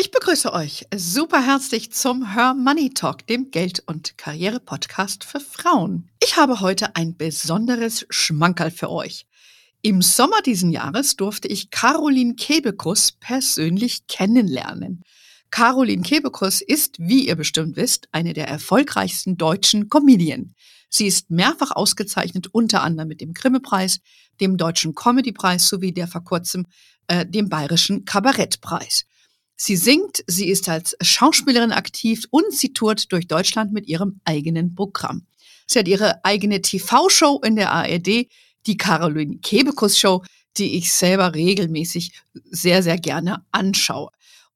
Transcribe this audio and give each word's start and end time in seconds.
Ich 0.00 0.12
begrüße 0.12 0.52
euch 0.52 0.86
super 0.94 1.44
herzlich 1.44 1.90
zum 1.90 2.32
Her 2.32 2.54
Money 2.54 2.90
Talk, 2.90 3.26
dem 3.26 3.50
Geld- 3.50 3.82
und 3.84 4.16
Karriere-Podcast 4.16 5.24
für 5.24 5.40
Frauen. 5.40 6.08
Ich 6.22 6.36
habe 6.36 6.60
heute 6.60 6.94
ein 6.94 7.16
besonderes 7.16 8.06
Schmankerl 8.08 8.70
für 8.70 8.90
euch. 8.90 9.26
Im 9.82 10.00
Sommer 10.00 10.40
diesen 10.40 10.70
Jahres 10.70 11.16
durfte 11.16 11.48
ich 11.48 11.70
Caroline 11.70 12.36
Kebekus 12.36 13.10
persönlich 13.10 14.06
kennenlernen. 14.06 15.02
Caroline 15.50 16.02
Kebekus 16.02 16.60
ist, 16.60 16.94
wie 17.00 17.26
ihr 17.26 17.34
bestimmt 17.34 17.74
wisst, 17.74 18.06
eine 18.12 18.34
der 18.34 18.46
erfolgreichsten 18.46 19.36
deutschen 19.36 19.88
Comedien. 19.88 20.54
Sie 20.88 21.08
ist 21.08 21.28
mehrfach 21.28 21.72
ausgezeichnet, 21.72 22.46
unter 22.52 22.84
anderem 22.84 23.08
mit 23.08 23.20
dem 23.20 23.32
Grimme-Preis, 23.32 23.98
dem 24.40 24.58
Deutschen 24.58 24.94
Comedy-Preis 24.94 25.68
sowie 25.68 25.90
der 25.90 26.06
vor 26.06 26.22
kurzem 26.22 26.66
äh, 27.08 27.26
dem 27.26 27.48
Bayerischen 27.48 28.04
Kabarettpreis. 28.04 29.07
Sie 29.60 29.76
singt, 29.76 30.22
sie 30.28 30.48
ist 30.48 30.68
als 30.68 30.96
Schauspielerin 31.00 31.72
aktiv 31.72 32.24
und 32.30 32.52
sie 32.52 32.72
tourt 32.72 33.12
durch 33.12 33.26
Deutschland 33.26 33.72
mit 33.72 33.88
ihrem 33.88 34.20
eigenen 34.24 34.76
Programm. 34.76 35.26
Sie 35.66 35.80
hat 35.80 35.88
ihre 35.88 36.24
eigene 36.24 36.62
TV-Show 36.62 37.40
in 37.44 37.56
der 37.56 37.72
ARD, 37.72 38.28
die 38.66 38.76
Caroline 38.76 39.38
Kebekus 39.38 39.98
Show, 39.98 40.22
die 40.56 40.76
ich 40.76 40.92
selber 40.92 41.34
regelmäßig 41.34 42.12
sehr, 42.50 42.84
sehr 42.84 42.98
gerne 42.98 43.44
anschaue. 43.50 44.10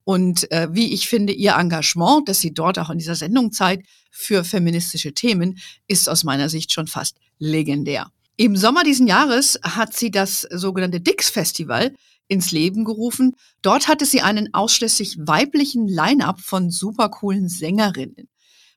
Und 0.05 0.49
äh, 0.51 0.69
wie 0.71 0.93
ich 0.93 1.09
finde, 1.09 1.33
ihr 1.33 1.55
Engagement, 1.55 2.29
das 2.29 2.39
sie 2.39 2.53
dort 2.53 2.79
auch 2.79 2.89
in 2.89 2.97
dieser 2.97 3.15
Sendung 3.15 3.51
zeigt 3.51 3.87
für 4.09 4.45
feministische 4.45 5.13
Themen, 5.13 5.59
ist 5.87 6.07
aus 6.09 6.23
meiner 6.23 6.47
Sicht 6.47 6.71
schon 6.71 6.87
fast 6.87 7.17
legendär. 7.39 8.09
Im 8.37 8.55
Sommer 8.55 8.83
diesen 8.83 9.07
Jahres 9.07 9.59
hat 9.63 9.93
sie 9.93 10.11
das 10.11 10.41
sogenannte 10.41 11.01
Dix 11.01 11.29
Festival 11.29 11.93
ins 12.27 12.51
Leben 12.51 12.85
gerufen. 12.85 13.35
Dort 13.61 13.87
hatte 13.87 14.05
sie 14.05 14.21
einen 14.21 14.53
ausschließlich 14.53 15.17
weiblichen 15.19 15.87
Line-up 15.87 16.39
von 16.39 16.71
supercoolen 16.71 17.49
Sängerinnen. 17.49 18.29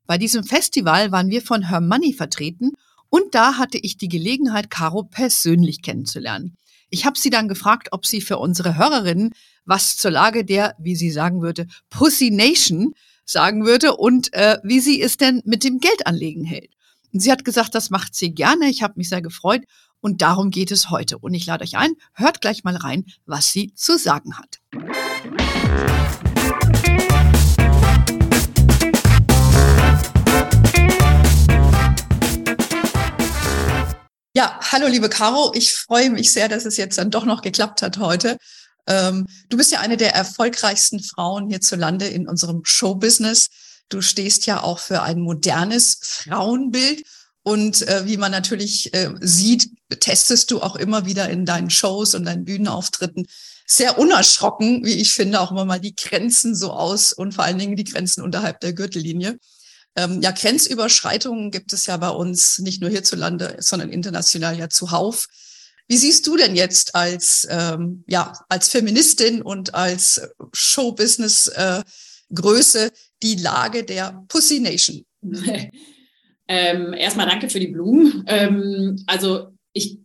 Bei 0.07 0.19
diesem 0.19 0.45
Festival 0.45 1.13
waren 1.13 1.31
wir 1.31 1.43
von 1.43 1.69
Her 1.69 1.81
Money 1.81 2.13
vertreten 2.13 2.73
und 3.09 3.35
da 3.35 3.59
hatte 3.59 3.79
ich 3.79 3.97
die 3.97 4.09
Gelegenheit, 4.09 4.71
Caro 4.71 5.05
persönlich 5.05 5.83
kennenzulernen. 5.83 6.57
Ich 6.91 7.05
habe 7.05 7.19
sie 7.19 7.31
dann 7.31 7.49
gefragt, 7.49 7.89
ob 7.91 8.07
sie 8.07 8.21
für 8.21 8.39
unsere 8.39 8.77
Hörerinnen 8.77 9.33
was 9.65 9.97
zur 9.97 10.13
Lage 10.13 10.45
der, 10.45 10.77
wie 10.79 10.95
sie 10.95 11.11
sagen 11.11 11.43
würde, 11.43 11.67
Pussy 11.91 12.31
Nation 12.31 12.95
sagen 13.25 13.67
würde 13.67 13.97
und 13.97 14.33
äh, 14.33 14.59
wie 14.63 14.79
sie 14.81 15.03
es 15.03 15.17
denn 15.17 15.43
mit 15.45 15.65
dem 15.65 15.81
Geldanlegen 15.81 16.45
hält. 16.45 16.76
Und 17.17 17.21
sie 17.21 17.33
hat 17.33 17.47
gesagt, 17.47 17.75
das 17.75 17.89
macht 17.89 18.15
sie 18.15 18.35
gerne. 18.35 18.69
Ich 18.69 18.83
habe 18.83 18.93
mich 18.99 19.09
sehr 19.09 19.23
gefreut 19.23 19.63
und 20.03 20.21
darum 20.21 20.51
geht 20.51 20.71
es 20.71 20.91
heute. 20.91 21.17
Und 21.17 21.33
ich 21.33 21.47
lade 21.47 21.65
euch 21.65 21.79
ein, 21.79 21.95
hört 22.13 22.43
gleich 22.43 22.63
mal 22.63 22.77
rein, 22.77 23.07
was 23.25 23.53
sie 23.53 23.73
zu 23.73 23.97
sagen 23.97 24.37
hat. 24.37 24.61
Ja, 34.35 34.61
hallo 34.71 34.87
liebe 34.87 35.09
Caro, 35.09 35.53
ich 35.55 35.73
freue 35.73 36.11
mich 36.11 36.35
sehr, 36.35 36.51
dass 36.51 36.67
es 36.67 36.77
jetzt 36.77 36.99
dann 36.99 37.11
doch 37.11 37.25
noch 37.25 37.41
geklappt 37.41 37.81
hat 37.81 37.97
heute. 37.97 38.37
Ähm, 38.87 39.27
du 39.49 39.57
bist 39.57 39.73
ja 39.73 39.81
eine 39.81 39.97
der 39.97 40.15
erfolgreichsten 40.15 41.03
Frauen 41.03 41.49
hierzulande 41.49 42.09
in 42.09 42.29
unserem 42.29 42.61
Showbusiness. 42.67 43.49
Du 43.89 44.01
stehst 44.01 44.47
ja 44.47 44.63
auch 44.63 44.79
für 44.79 45.03
ein 45.03 45.21
modernes 45.21 45.99
Frauenbild 46.03 47.05
und 47.43 47.87
äh, 47.87 48.07
wie 48.07 48.17
man 48.17 48.33
natürlich 48.33 48.93
äh, 48.93 49.11
sieht, 49.21 49.71
testest 50.01 50.51
du 50.51 50.61
auch 50.61 50.75
immer 50.75 51.07
wieder 51.07 51.31
in 51.31 51.47
deinen 51.47 51.71
Shows 51.71 52.17
und 52.17 52.25
deinen 52.25 52.45
Bühnenauftritten 52.45 53.29
sehr 53.67 53.99
unerschrocken, 53.99 54.85
wie 54.85 54.95
ich 54.95 55.13
finde, 55.13 55.41
auch 55.41 55.53
immer 55.53 55.65
mal 55.65 55.81
die 55.81 55.95
Grenzen 55.95 56.57
so 56.57 56.73
aus 56.73 57.13
und 57.13 57.35
vor 57.35 57.45
allen 57.45 57.59
Dingen 57.59 57.77
die 57.77 57.85
Grenzen 57.85 58.23
unterhalb 58.23 58.59
der 58.61 58.73
Gürtellinie. 58.73 59.39
Ähm, 59.97 60.23
ja, 60.23 60.31
Grenzüberschreitungen 60.31 61.53
gibt 61.53 61.73
es 61.73 61.87
ja 61.87 61.97
bei 61.97 62.11
uns 62.11 62.59
nicht 62.59 62.81
nur 62.81 62.91
hierzulande, 62.91 63.57
sondern 63.61 63.91
international 63.91 64.57
ja 64.59 64.69
zuhauf. 64.69 65.27
Wie 65.89 65.97
siehst 65.97 66.27
du 66.27 66.37
denn 66.37 66.57
jetzt 66.57 66.97
als, 66.97 67.47
ähm, 67.49 68.03
ja, 68.09 68.33
als 68.49 68.67
Feministin 68.69 69.41
und 69.41 69.75
als 69.75 70.21
Showbusiness-Größe 70.53 72.87
äh, 72.87 72.91
die 73.23 73.37
Lage 73.37 73.85
der 73.85 74.25
Pussy 74.29 74.61
Nation? 74.61 75.05
Ähm, 76.49 76.93
erstmal 76.93 77.27
danke 77.27 77.51
für 77.51 77.59
die 77.59 77.67
Blumen. 77.67 78.23
Ähm, 78.29 79.03
also 79.09 79.49
ich 79.73 79.99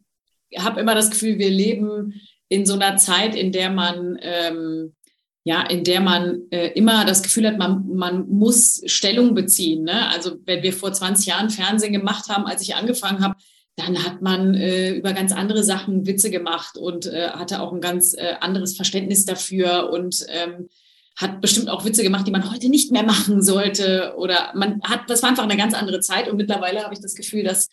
habe 0.57 0.81
immer 0.81 0.95
das 0.95 1.11
Gefühl, 1.11 1.38
wir 1.38 1.51
leben 1.51 2.19
in 2.49 2.66
so 2.66 2.73
einer 2.73 2.97
Zeit, 2.97 3.35
in 3.35 3.51
der 3.51 3.69
man 3.69 4.17
ähm, 4.23 4.95
ja, 5.44 5.63
in 5.63 5.83
der 5.83 6.01
man 6.01 6.41
äh, 6.51 6.67
immer 6.69 7.03
das 7.03 7.23
Gefühl 7.23 7.47
hat, 7.47 7.57
man, 7.57 7.88
man 7.88 8.27
muss 8.29 8.81
Stellung 8.85 9.33
beziehen. 9.33 9.83
Ne? 9.83 10.07
Also 10.09 10.38
wenn 10.45 10.61
wir 10.61 10.72
vor 10.72 10.93
20 10.93 11.25
Jahren 11.25 11.49
Fernsehen 11.49 11.93
gemacht 11.93 12.29
haben, 12.29 12.45
als 12.45 12.61
ich 12.61 12.75
angefangen 12.75 13.23
habe, 13.23 13.35
dann 13.75 14.03
hat 14.03 14.22
man 14.22 14.53
äh, 14.53 14.91
über 14.91 15.13
ganz 15.13 15.31
andere 15.31 15.63
Sachen 15.63 16.05
Witze 16.05 16.29
gemacht 16.29 16.78
und 16.78 17.07
äh, 17.07 17.29
hatte 17.29 17.61
auch 17.61 17.73
ein 17.73 17.81
ganz 17.81 18.13
äh, 18.13 18.35
anderes 18.39 18.75
Verständnis 18.75 19.25
dafür 19.25 19.89
und 19.91 20.25
ähm, 20.29 20.69
hat 21.16 21.41
bestimmt 21.41 21.69
auch 21.69 21.85
Witze 21.85 22.03
gemacht, 22.03 22.27
die 22.27 22.31
man 22.31 22.51
heute 22.51 22.69
nicht 22.69 22.91
mehr 22.91 23.03
machen 23.03 23.41
sollte. 23.41 24.13
Oder 24.17 24.51
man 24.55 24.81
hat, 24.83 25.09
das 25.09 25.22
war 25.22 25.29
einfach 25.29 25.44
eine 25.44 25.57
ganz 25.57 25.73
andere 25.73 25.99
Zeit. 25.99 26.29
Und 26.29 26.38
mittlerweile 26.38 26.83
habe 26.83 26.94
ich 26.94 27.01
das 27.01 27.16
Gefühl, 27.16 27.44
dass, 27.44 27.69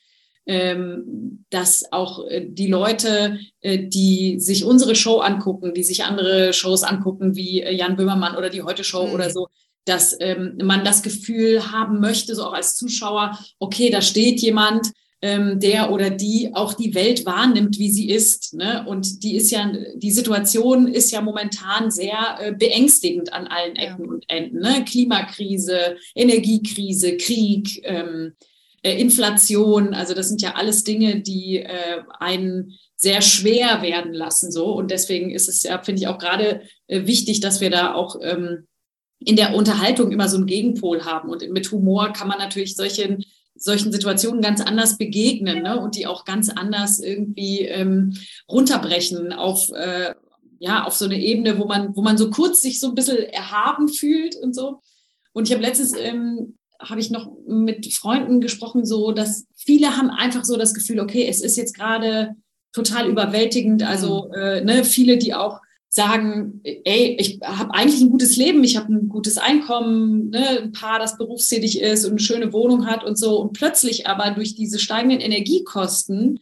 ähm, 0.46 1.44
dass 1.50 1.92
auch 1.92 2.26
äh, 2.26 2.46
die 2.48 2.66
Leute, 2.66 3.38
äh, 3.60 3.78
die 3.86 4.40
sich 4.40 4.64
unsere 4.64 4.94
Show 4.94 5.18
angucken, 5.18 5.74
die 5.74 5.84
sich 5.84 6.04
andere 6.04 6.52
Shows 6.52 6.82
angucken, 6.82 7.36
wie 7.36 7.62
äh, 7.62 7.74
Jan 7.74 7.96
Böhmermann 7.96 8.36
oder 8.36 8.50
die 8.50 8.62
Heute 8.62 8.84
Show 8.84 9.06
mhm. 9.06 9.14
oder 9.14 9.30
so, 9.30 9.48
dass 9.84 10.16
ähm, 10.20 10.58
man 10.62 10.84
das 10.84 11.02
Gefühl 11.02 11.72
haben 11.72 12.00
möchte, 12.00 12.34
so 12.34 12.44
auch 12.44 12.52
als 12.52 12.76
Zuschauer, 12.76 13.38
okay, 13.58 13.90
da 13.90 14.02
steht 14.02 14.40
jemand, 14.40 14.88
ähm, 15.20 15.58
der 15.58 15.90
oder 15.90 16.10
die 16.10 16.54
auch 16.54 16.74
die 16.74 16.94
Welt 16.94 17.26
wahrnimmt, 17.26 17.78
wie 17.78 17.90
sie 17.90 18.10
ist. 18.10 18.54
Ne? 18.54 18.84
Und 18.86 19.24
die 19.24 19.36
ist 19.36 19.50
ja, 19.50 19.72
die 19.96 20.10
Situation 20.10 20.86
ist 20.86 21.10
ja 21.10 21.20
momentan 21.20 21.90
sehr 21.90 22.38
äh, 22.40 22.52
beängstigend 22.52 23.32
an 23.32 23.48
allen 23.48 23.76
Ecken 23.76 24.04
ja. 24.04 24.10
und 24.10 24.24
Enden. 24.28 24.60
Ne? 24.60 24.84
Klimakrise, 24.84 25.96
Energiekrise, 26.14 27.16
Krieg, 27.16 27.80
ähm, 27.84 28.34
äh, 28.82 29.00
Inflation. 29.00 29.92
Also 29.92 30.14
das 30.14 30.28
sind 30.28 30.40
ja 30.40 30.54
alles 30.54 30.84
Dinge, 30.84 31.20
die 31.20 31.58
äh, 31.58 32.02
einen 32.20 32.78
sehr 32.94 33.20
schwer 33.20 33.82
werden 33.82 34.12
lassen. 34.12 34.52
So 34.52 34.72
und 34.72 34.92
deswegen 34.92 35.30
ist 35.30 35.48
es 35.48 35.64
ja, 35.64 35.82
finde 35.82 36.02
ich 36.02 36.08
auch 36.08 36.18
gerade 36.18 36.62
äh, 36.86 37.06
wichtig, 37.06 37.40
dass 37.40 37.60
wir 37.60 37.70
da 37.70 37.94
auch 37.94 38.16
ähm, 38.22 38.68
in 39.18 39.34
der 39.34 39.54
Unterhaltung 39.56 40.12
immer 40.12 40.28
so 40.28 40.36
einen 40.36 40.46
Gegenpol 40.46 41.04
haben. 41.04 41.28
Und 41.28 41.48
mit 41.50 41.72
Humor 41.72 42.12
kann 42.12 42.28
man 42.28 42.38
natürlich 42.38 42.76
solchen 42.76 43.24
solchen 43.58 43.92
Situationen 43.92 44.40
ganz 44.40 44.60
anders 44.60 44.98
begegnen 44.98 45.62
ne? 45.62 45.80
und 45.80 45.96
die 45.96 46.06
auch 46.06 46.24
ganz 46.24 46.48
anders 46.48 47.00
irgendwie 47.00 47.62
ähm, 47.62 48.14
runterbrechen 48.48 49.32
auf, 49.32 49.68
äh, 49.74 50.14
ja, 50.58 50.84
auf 50.84 50.94
so 50.94 51.04
eine 51.04 51.20
Ebene, 51.20 51.58
wo 51.58 51.66
man, 51.66 51.94
wo 51.96 52.02
man 52.02 52.18
so 52.18 52.30
kurz 52.30 52.60
sich 52.62 52.80
so 52.80 52.88
ein 52.88 52.94
bisschen 52.94 53.18
erhaben 53.18 53.88
fühlt 53.88 54.36
und 54.36 54.54
so. 54.54 54.80
Und 55.32 55.48
ich 55.48 55.54
habe 55.54 55.62
letztens, 55.62 55.94
ähm, 55.96 56.56
habe 56.80 57.00
ich 57.00 57.10
noch 57.10 57.30
mit 57.46 57.92
Freunden 57.92 58.40
gesprochen, 58.40 58.84
so 58.84 59.12
dass 59.12 59.46
viele 59.56 59.96
haben 59.96 60.10
einfach 60.10 60.44
so 60.44 60.56
das 60.56 60.74
Gefühl, 60.74 61.00
okay, 61.00 61.26
es 61.28 61.40
ist 61.40 61.56
jetzt 61.56 61.74
gerade 61.74 62.36
total 62.72 63.08
überwältigend. 63.08 63.82
Also 63.82 64.30
äh, 64.32 64.62
ne, 64.64 64.84
viele, 64.84 65.18
die 65.18 65.34
auch 65.34 65.60
sagen, 65.90 66.60
ey, 66.64 67.16
ich 67.18 67.40
habe 67.42 67.72
eigentlich 67.74 68.00
ein 68.00 68.10
gutes 68.10 68.36
Leben, 68.36 68.62
ich 68.62 68.76
habe 68.76 68.92
ein 68.92 69.08
gutes 69.08 69.38
Einkommen, 69.38 70.30
ne, 70.30 70.60
ein 70.62 70.72
Paar, 70.72 70.98
das 70.98 71.16
berufstätig 71.16 71.80
ist 71.80 72.04
und 72.04 72.12
eine 72.12 72.20
schöne 72.20 72.52
Wohnung 72.52 72.86
hat 72.86 73.04
und 73.04 73.16
so. 73.16 73.40
Und 73.40 73.54
plötzlich 73.54 74.06
aber 74.06 74.30
durch 74.32 74.54
diese 74.54 74.78
steigenden 74.78 75.20
Energiekosten 75.20 76.40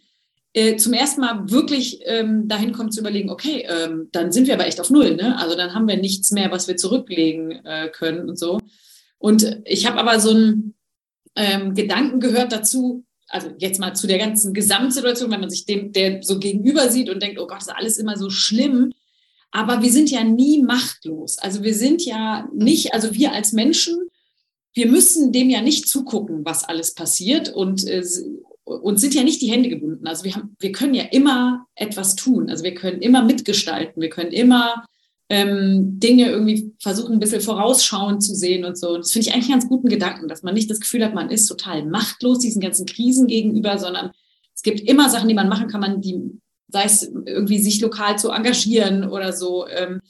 äh, 0.52 0.76
zum 0.76 0.94
ersten 0.94 1.20
Mal 1.20 1.50
wirklich 1.50 2.00
ähm, 2.06 2.48
dahin 2.48 2.72
kommt 2.72 2.92
zu 2.92 3.00
überlegen, 3.00 3.30
okay, 3.30 3.66
ähm, 3.68 4.08
dann 4.10 4.32
sind 4.32 4.48
wir 4.48 4.54
aber 4.54 4.66
echt 4.66 4.80
auf 4.80 4.90
Null. 4.90 5.14
Ne? 5.14 5.38
Also 5.38 5.56
dann 5.56 5.74
haben 5.74 5.86
wir 5.86 5.96
nichts 5.96 6.32
mehr, 6.32 6.50
was 6.50 6.66
wir 6.66 6.76
zurücklegen 6.76 7.64
äh, 7.64 7.88
können 7.88 8.28
und 8.28 8.38
so. 8.38 8.58
Und 9.18 9.60
ich 9.64 9.86
habe 9.86 9.98
aber 10.00 10.18
so 10.18 10.30
einen 10.30 10.74
ähm, 11.36 11.74
Gedanken 11.74 12.18
gehört 12.18 12.50
dazu, 12.50 13.04
also 13.28 13.48
jetzt 13.58 13.78
mal 13.78 13.94
zu 13.94 14.08
der 14.08 14.18
ganzen 14.18 14.54
Gesamtsituation, 14.54 15.30
wenn 15.30 15.40
man 15.40 15.50
sich 15.50 15.66
dem 15.66 15.92
der 15.92 16.22
so 16.22 16.38
gegenüber 16.38 16.88
sieht 16.90 17.10
und 17.10 17.22
denkt, 17.22 17.38
oh 17.38 17.46
Gott, 17.46 17.60
ist 17.60 17.68
alles 17.68 17.98
immer 17.98 18.16
so 18.16 18.28
schlimm 18.30 18.92
aber 19.50 19.82
wir 19.82 19.90
sind 19.90 20.10
ja 20.10 20.24
nie 20.24 20.62
machtlos. 20.62 21.38
Also 21.38 21.62
wir 21.62 21.74
sind 21.74 22.04
ja 22.04 22.48
nicht, 22.54 22.92
also 22.92 23.14
wir 23.14 23.32
als 23.32 23.52
Menschen, 23.52 23.96
wir 24.74 24.88
müssen 24.88 25.32
dem 25.32 25.48
ja 25.48 25.62
nicht 25.62 25.88
zugucken, 25.88 26.44
was 26.44 26.64
alles 26.64 26.94
passiert 26.94 27.48
und, 27.48 27.86
äh, 27.86 28.04
und 28.64 29.00
sind 29.00 29.14
ja 29.14 29.22
nicht 29.22 29.40
die 29.40 29.50
Hände 29.50 29.68
gebunden. 29.68 30.06
Also 30.06 30.24
wir, 30.24 30.34
haben, 30.34 30.56
wir 30.58 30.72
können 30.72 30.94
ja 30.94 31.04
immer 31.04 31.66
etwas 31.74 32.16
tun. 32.16 32.50
Also 32.50 32.64
wir 32.64 32.74
können 32.74 33.00
immer 33.00 33.22
mitgestalten. 33.22 34.02
Wir 34.02 34.10
können 34.10 34.32
immer 34.32 34.84
ähm, 35.28 35.98
Dinge 35.98 36.28
irgendwie 36.30 36.72
versuchen, 36.80 37.14
ein 37.14 37.20
bisschen 37.20 37.40
vorausschauend 37.40 38.22
zu 38.22 38.34
sehen 38.34 38.64
und 38.64 38.78
so. 38.78 38.96
Das 38.96 39.12
finde 39.12 39.28
ich 39.28 39.34
eigentlich 39.34 39.50
einen 39.50 39.60
ganz 39.60 39.68
guten 39.68 39.88
Gedanken, 39.88 40.28
dass 40.28 40.42
man 40.42 40.54
nicht 40.54 40.70
das 40.70 40.80
Gefühl 40.80 41.04
hat, 41.04 41.14
man 41.14 41.30
ist 41.30 41.46
total 41.46 41.84
machtlos 41.84 42.38
diesen 42.38 42.60
ganzen 42.60 42.86
Krisen 42.86 43.26
gegenüber, 43.26 43.78
sondern 43.78 44.10
es 44.54 44.62
gibt 44.62 44.80
immer 44.80 45.10
Sachen, 45.10 45.28
die 45.28 45.34
man 45.34 45.48
machen 45.48 45.68
kann, 45.68 45.80
man, 45.80 46.00
die 46.00 46.20
sei 46.68 46.84
es 46.84 47.02
irgendwie 47.02 47.62
sich 47.62 47.80
lokal 47.80 48.18
zu 48.18 48.30
engagieren 48.30 49.08
oder 49.08 49.32
so. 49.32 49.66
Ähm, 49.68 50.00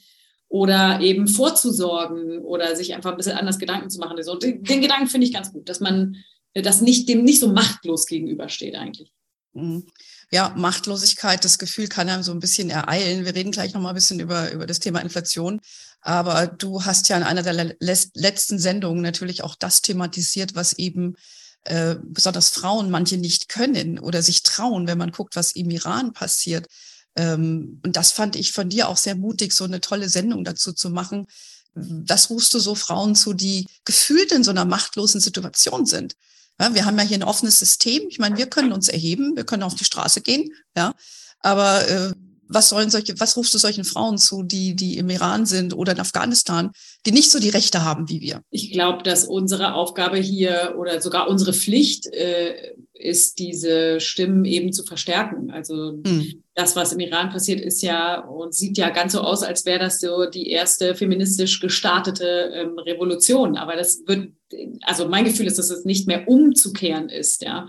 oder 0.48 1.00
eben 1.00 1.26
vorzusorgen 1.26 2.38
oder 2.38 2.76
sich 2.76 2.94
einfach 2.94 3.10
ein 3.10 3.16
bisschen 3.16 3.36
anders 3.36 3.58
Gedanken 3.58 3.90
zu 3.90 3.98
machen. 3.98 4.22
So, 4.22 4.36
den, 4.36 4.62
den 4.62 4.80
Gedanken 4.80 5.08
finde 5.08 5.26
ich 5.26 5.32
ganz 5.32 5.52
gut, 5.52 5.68
dass 5.68 5.80
man 5.80 6.16
das 6.54 6.80
nicht 6.80 7.08
dem 7.08 7.24
nicht 7.24 7.40
so 7.40 7.52
machtlos 7.52 8.06
gegenübersteht 8.06 8.74
eigentlich. 8.76 9.12
Mhm. 9.52 9.86
Ja, 10.32 10.52
Machtlosigkeit, 10.56 11.44
das 11.44 11.58
Gefühl 11.58 11.88
kann 11.88 12.08
einem 12.08 12.22
so 12.22 12.32
ein 12.32 12.40
bisschen 12.40 12.68
ereilen. 12.70 13.24
Wir 13.24 13.34
reden 13.34 13.52
gleich 13.52 13.74
noch 13.74 13.80
mal 13.80 13.90
ein 13.90 13.94
bisschen 13.94 14.18
über, 14.18 14.50
über 14.52 14.66
das 14.66 14.80
Thema 14.80 15.00
Inflation. 15.00 15.60
Aber 16.00 16.46
du 16.46 16.84
hast 16.84 17.08
ja 17.08 17.16
in 17.16 17.22
einer 17.22 17.42
der 17.42 17.76
letzten 17.80 18.58
Sendungen 18.58 19.02
natürlich 19.02 19.44
auch 19.44 19.54
das 19.54 19.82
thematisiert, 19.82 20.54
was 20.54 20.72
eben 20.74 21.16
äh, 21.66 21.96
besonders 22.02 22.50
Frauen 22.50 22.90
manche 22.90 23.16
nicht 23.16 23.48
können 23.48 23.98
oder 23.98 24.22
sich 24.22 24.42
trauen, 24.42 24.86
wenn 24.86 24.98
man 24.98 25.12
guckt, 25.12 25.36
was 25.36 25.52
im 25.52 25.70
Iran 25.70 26.12
passiert. 26.12 26.66
Ähm, 27.16 27.80
und 27.84 27.96
das 27.96 28.12
fand 28.12 28.36
ich 28.36 28.52
von 28.52 28.68
dir 28.68 28.88
auch 28.88 28.96
sehr 28.96 29.14
mutig, 29.14 29.52
so 29.52 29.64
eine 29.64 29.80
tolle 29.80 30.08
Sendung 30.08 30.44
dazu 30.44 30.72
zu 30.72 30.90
machen. 30.90 31.26
Das 31.74 32.30
rufst 32.30 32.54
du 32.54 32.58
so 32.58 32.74
Frauen 32.74 33.14
zu, 33.14 33.34
die 33.34 33.66
gefühlt 33.84 34.32
in 34.32 34.44
so 34.44 34.50
einer 34.50 34.64
machtlosen 34.64 35.20
Situation 35.20 35.86
sind. 35.86 36.14
Ja, 36.60 36.74
wir 36.74 36.86
haben 36.86 36.98
ja 36.98 37.04
hier 37.04 37.18
ein 37.18 37.22
offenes 37.22 37.58
System. 37.58 38.04
Ich 38.08 38.18
meine, 38.18 38.36
wir 38.38 38.46
können 38.46 38.72
uns 38.72 38.88
erheben, 38.88 39.36
wir 39.36 39.44
können 39.44 39.62
auf 39.62 39.74
die 39.74 39.84
Straße 39.84 40.22
gehen, 40.22 40.50
ja. 40.76 40.94
Aber 41.40 41.86
äh, 41.88 42.12
was 42.48 42.68
sollen 42.68 42.90
solche, 42.90 43.18
was 43.18 43.36
rufst 43.36 43.54
du 43.54 43.58
solchen 43.58 43.84
Frauen 43.84 44.18
zu, 44.18 44.42
die, 44.42 44.74
die 44.74 44.98
im 44.98 45.10
Iran 45.10 45.46
sind 45.46 45.74
oder 45.74 45.92
in 45.92 46.00
Afghanistan, 46.00 46.70
die 47.04 47.12
nicht 47.12 47.30
so 47.30 47.38
die 47.38 47.48
Rechte 47.48 47.84
haben 47.84 48.08
wie 48.08 48.20
wir? 48.20 48.42
Ich 48.50 48.72
glaube, 48.72 49.02
dass 49.02 49.24
unsere 49.24 49.74
Aufgabe 49.74 50.18
hier 50.18 50.74
oder 50.78 51.00
sogar 51.00 51.28
unsere 51.28 51.52
Pflicht 51.52 52.06
äh, 52.06 52.74
ist, 52.94 53.38
diese 53.38 54.00
Stimmen 54.00 54.44
eben 54.44 54.72
zu 54.72 54.84
verstärken. 54.84 55.50
Also 55.50 56.00
hm. 56.04 56.42
das, 56.54 56.76
was 56.76 56.92
im 56.92 57.00
Iran 57.00 57.30
passiert, 57.30 57.60
ist 57.60 57.82
ja 57.82 58.20
und 58.20 58.54
sieht 58.54 58.78
ja 58.78 58.90
ganz 58.90 59.12
so 59.12 59.20
aus, 59.20 59.42
als 59.42 59.64
wäre 59.64 59.80
das 59.80 60.00
so 60.00 60.26
die 60.26 60.50
erste 60.50 60.94
feministisch 60.94 61.60
gestartete 61.60 62.50
ähm, 62.54 62.78
Revolution. 62.78 63.56
Aber 63.56 63.76
das 63.76 64.02
wird, 64.06 64.30
also 64.82 65.08
mein 65.08 65.24
Gefühl 65.24 65.46
ist, 65.46 65.58
dass 65.58 65.70
es 65.70 65.84
nicht 65.84 66.06
mehr 66.06 66.28
umzukehren 66.28 67.08
ist, 67.08 67.42
ja. 67.42 67.68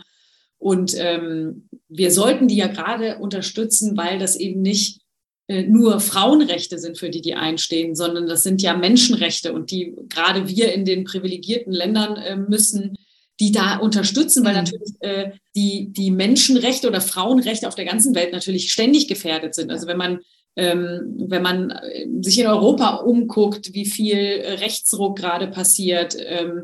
Und 0.58 0.96
ähm, 0.98 1.70
wir 1.88 2.12
sollten 2.12 2.48
die 2.48 2.58
ja 2.58 2.68
gerade 2.68 3.20
unterstützen, 3.20 3.96
weil 3.96 4.20
das 4.20 4.36
eben 4.36 4.62
nicht 4.62 5.02
äh, 5.48 5.64
nur 5.64 6.00
Frauenrechte 6.00 6.80
sind, 6.80 6.98
für 6.98 7.10
die 7.10 7.22
die 7.22 7.36
einstehen, 7.36 7.96
sondern 7.96 8.28
das 8.28 8.44
sind 8.44 8.62
ja 8.62 8.76
Menschenrechte 8.76 9.54
und 9.54 9.72
die 9.72 9.96
gerade 10.10 10.48
wir 10.50 10.74
in 10.74 10.84
den 10.84 11.04
privilegierten 11.04 11.72
Ländern 11.72 12.18
äh, 12.18 12.36
müssen 12.36 12.98
die 13.40 13.52
da 13.52 13.78
unterstützen, 13.78 14.44
weil 14.44 14.54
mhm. 14.54 14.58
natürlich 14.58 14.94
äh, 15.02 15.32
die, 15.56 15.94
die 15.94 16.10
Menschenrechte 16.10 16.88
oder 16.88 17.02
Frauenrechte 17.02 17.68
auf 17.68 17.76
der 17.76 17.86
ganzen 17.86 18.16
Welt 18.16 18.34
natürlich 18.34 18.72
ständig 18.72 19.08
gefährdet 19.08 19.54
sind. 19.54 19.72
Also 19.72 19.86
wenn 19.88 19.98
man 19.98 20.20
ähm, 20.58 21.14
wenn 21.28 21.44
man 21.44 21.70
äh, 21.70 22.08
sich 22.22 22.40
in 22.40 22.48
Europa 22.48 22.96
umguckt, 22.96 23.74
wie 23.74 23.86
viel 23.86 24.18
Rechtsruck 24.18 25.16
gerade 25.16 25.48
passiert, 25.48 26.18
ähm, 26.20 26.64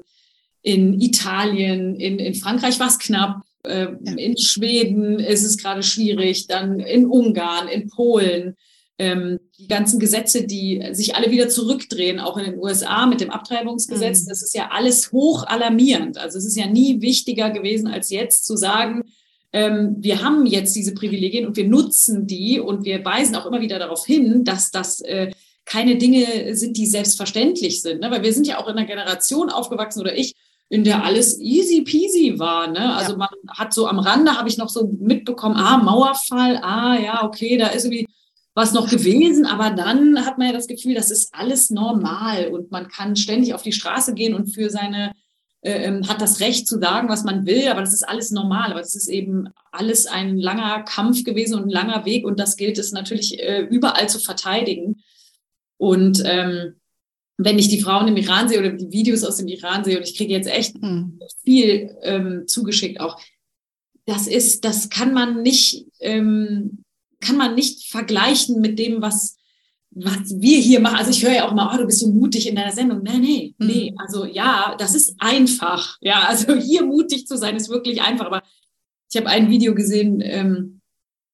in 0.63 0.99
Italien, 0.99 1.95
in, 1.95 2.17
in 2.17 2.33
Frankreich 2.33 2.79
war 2.79 2.87
es 2.87 2.97
knapp, 2.97 3.43
äh, 3.63 3.87
ja. 4.01 4.13
In 4.15 4.37
Schweden 4.37 5.19
ist 5.19 5.43
es 5.43 5.57
gerade 5.57 5.83
schwierig, 5.83 6.47
dann 6.47 6.79
in 6.79 7.05
Ungarn, 7.05 7.67
in 7.67 7.89
Polen. 7.89 8.55
Ähm, 8.99 9.39
die 9.57 9.67
ganzen 9.67 9.99
Gesetze, 9.99 10.45
die 10.45 10.83
sich 10.91 11.15
alle 11.15 11.31
wieder 11.31 11.49
zurückdrehen, 11.49 12.19
auch 12.19 12.37
in 12.37 12.45
den 12.45 12.59
USA 12.59 13.07
mit 13.07 13.21
dem 13.21 13.31
Abtreibungsgesetz, 13.31 14.23
mhm. 14.23 14.29
das 14.29 14.43
ist 14.43 14.53
ja 14.53 14.69
alles 14.71 15.11
hoch 15.11 15.47
alarmierend. 15.47 16.19
Also 16.19 16.37
es 16.37 16.45
ist 16.45 16.55
ja 16.55 16.67
nie 16.67 17.01
wichtiger 17.01 17.49
gewesen, 17.49 17.87
als 17.87 18.11
jetzt 18.11 18.45
zu 18.45 18.55
sagen, 18.55 19.03
ähm, 19.51 19.95
wir 19.99 20.21
haben 20.21 20.45
jetzt 20.45 20.75
diese 20.75 20.93
Privilegien 20.93 21.47
und 21.47 21.55
wir 21.55 21.67
nutzen 21.67 22.27
die 22.27 22.59
und 22.59 22.85
wir 22.85 23.03
weisen 23.05 23.35
auch 23.35 23.45
immer 23.45 23.61
wieder 23.61 23.79
darauf 23.79 24.05
hin, 24.05 24.43
dass 24.43 24.71
das 24.71 24.99
äh, 25.01 25.31
keine 25.65 25.97
Dinge 25.97 26.55
sind, 26.55 26.77
die 26.77 26.87
selbstverständlich 26.87 27.81
sind. 27.81 28.01
Ne? 28.01 28.11
Weil 28.11 28.23
wir 28.23 28.33
sind 28.33 28.47
ja 28.47 28.59
auch 28.59 28.67
in 28.67 28.77
einer 28.77 28.87
Generation 28.87 29.49
aufgewachsen 29.49 30.01
oder 30.01 30.17
ich, 30.17 30.33
in 30.73 30.83
der 30.83 31.03
alles 31.03 31.39
easy 31.39 31.83
peasy 31.83 32.39
war. 32.39 32.67
Ne? 32.67 32.95
Also 32.95 33.11
ja. 33.11 33.17
man 33.19 33.29
hat 33.47 33.75
so 33.75 33.85
am 33.85 33.99
Rande, 33.99 34.35
habe 34.35 34.49
ich 34.49 34.57
noch 34.57 34.69
so 34.69 34.91
mitbekommen, 34.99 35.55
ah, 35.55 35.77
Mauerfall, 35.77 36.57
ah, 36.63 36.97
ja, 36.99 37.23
okay, 37.23 37.57
da 37.57 37.67
ist 37.67 37.85
irgendwie 37.85 38.07
was 38.55 38.73
noch 38.73 38.89
gewesen, 38.89 39.45
aber 39.45 39.69
dann 39.69 40.25
hat 40.25 40.39
man 40.39 40.47
ja 40.47 40.53
das 40.53 40.65
Gefühl, 40.65 40.95
das 40.95 41.11
ist 41.11 41.31
alles 41.35 41.69
normal 41.69 42.47
und 42.47 42.71
man 42.71 42.87
kann 42.87 43.15
ständig 43.15 43.53
auf 43.53 43.61
die 43.61 43.71
Straße 43.71 44.15
gehen 44.15 44.33
und 44.33 44.47
für 44.47 44.71
seine, 44.71 45.11
äh, 45.61 45.83
ähm, 45.83 46.07
hat 46.07 46.21
das 46.21 46.39
Recht 46.39 46.67
zu 46.67 46.79
sagen, 46.79 47.07
was 47.07 47.23
man 47.23 47.45
will, 47.45 47.67
aber 47.67 47.81
das 47.81 47.93
ist 47.93 48.09
alles 48.09 48.31
normal, 48.31 48.71
aber 48.71 48.81
es 48.81 48.95
ist 48.95 49.09
eben 49.09 49.49
alles 49.71 50.07
ein 50.07 50.39
langer 50.39 50.81
Kampf 50.81 51.23
gewesen 51.23 51.53
und 51.53 51.65
ein 51.65 51.69
langer 51.69 52.03
Weg 52.05 52.25
und 52.25 52.39
das 52.39 52.57
gilt 52.57 52.79
es 52.79 52.91
natürlich 52.91 53.39
äh, 53.39 53.61
überall 53.61 54.09
zu 54.09 54.17
verteidigen. 54.17 55.03
Und 55.77 56.23
ähm, 56.25 56.77
wenn 57.37 57.59
ich 57.59 57.67
die 57.67 57.81
Frauen 57.81 58.07
im 58.07 58.17
Iran 58.17 58.47
sehe 58.47 58.59
oder 58.59 58.69
die 58.69 58.91
Videos 58.91 59.23
aus 59.23 59.37
dem 59.37 59.47
Iran 59.47 59.83
sehe 59.83 59.97
und 59.97 60.03
ich 60.03 60.15
kriege 60.15 60.33
jetzt 60.33 60.47
echt 60.47 60.81
mhm. 60.81 61.19
viel 61.43 61.95
ähm, 62.03 62.43
zugeschickt 62.47 62.99
auch, 62.99 63.19
das 64.05 64.27
ist, 64.27 64.65
das 64.65 64.89
kann 64.89 65.13
man 65.13 65.41
nicht, 65.41 65.85
ähm, 65.99 66.83
kann 67.21 67.37
man 67.37 67.55
nicht 67.55 67.89
vergleichen 67.89 68.59
mit 68.59 68.77
dem, 68.77 69.01
was, 69.01 69.37
was 69.91 70.41
wir 70.41 70.59
hier 70.59 70.79
machen. 70.79 70.97
Also 70.97 71.11
ich 71.11 71.23
höre 71.23 71.33
ja 71.33 71.47
auch 71.47 71.53
mal, 71.53 71.73
oh, 71.73 71.77
du 71.77 71.85
bist 71.85 71.99
so 71.99 72.11
mutig 72.11 72.47
in 72.47 72.55
deiner 72.55 72.71
Sendung. 72.71 73.01
Nee, 73.01 73.19
nee, 73.19 73.55
mhm. 73.57 73.67
nee. 73.67 73.95
Also 73.97 74.25
ja, 74.25 74.75
das 74.77 74.93
ist 74.93 75.15
einfach. 75.19 75.97
Ja, 76.01 76.25
also 76.27 76.55
hier 76.59 76.85
mutig 76.85 77.27
zu 77.27 77.37
sein 77.37 77.55
ist 77.55 77.69
wirklich 77.69 78.01
einfach. 78.01 78.25
Aber 78.25 78.43
ich 79.09 79.17
habe 79.17 79.29
ein 79.29 79.49
Video 79.49 79.73
gesehen, 79.73 80.21
ähm, 80.21 80.81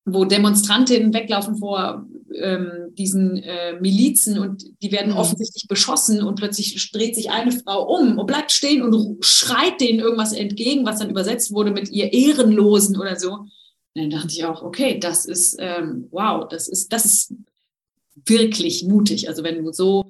wo 0.06 0.26
Demonstrantinnen 0.26 1.14
weglaufen 1.14 1.58
vor 1.58 2.06
ähm, 2.36 2.94
diesen 2.98 3.38
äh, 3.38 3.80
Milizen 3.80 4.40
und 4.40 4.64
die 4.82 4.92
werden 4.92 5.12
mhm. 5.12 5.18
offensichtlich 5.18 5.68
beschossen 5.68 6.22
und 6.24 6.36
plötzlich 6.36 6.92
dreht 6.92 7.16
sich 7.16 7.32
eine 7.32 7.52
Frau 7.52 7.84
um 7.96 8.18
und 8.18 8.28
bleibt 8.28 8.52
stehen 8.52 8.82
und 8.82 9.24
schreit 9.26 9.80
denen 9.82 10.00
irgendwas 10.00 10.34
entgegen, 10.34 10.86
was 10.86 11.00
dann 11.00 11.10
übersetzt 11.10 11.52
wurde 11.52 11.72
mit 11.72 11.90
ihr 11.90 12.14
Ehrenlosen 12.14 12.98
oder 12.98 13.20
so. 13.20 13.32
Und 13.32 13.50
dann 13.96 14.10
dachte 14.10 14.32
ich 14.32 14.46
auch, 14.46 14.62
okay, 14.62 15.00
das 15.00 15.26
ist 15.26 15.56
ähm, 15.60 16.08
wow, 16.12 16.48
das 16.48 16.68
ist 16.68 16.94
das 16.94 17.06
ist 17.06 17.34
wirklich 18.26 18.84
mutig. 18.86 19.28
Also 19.28 19.44
wenn 19.44 19.64
du 19.64 19.72
so 19.72 20.10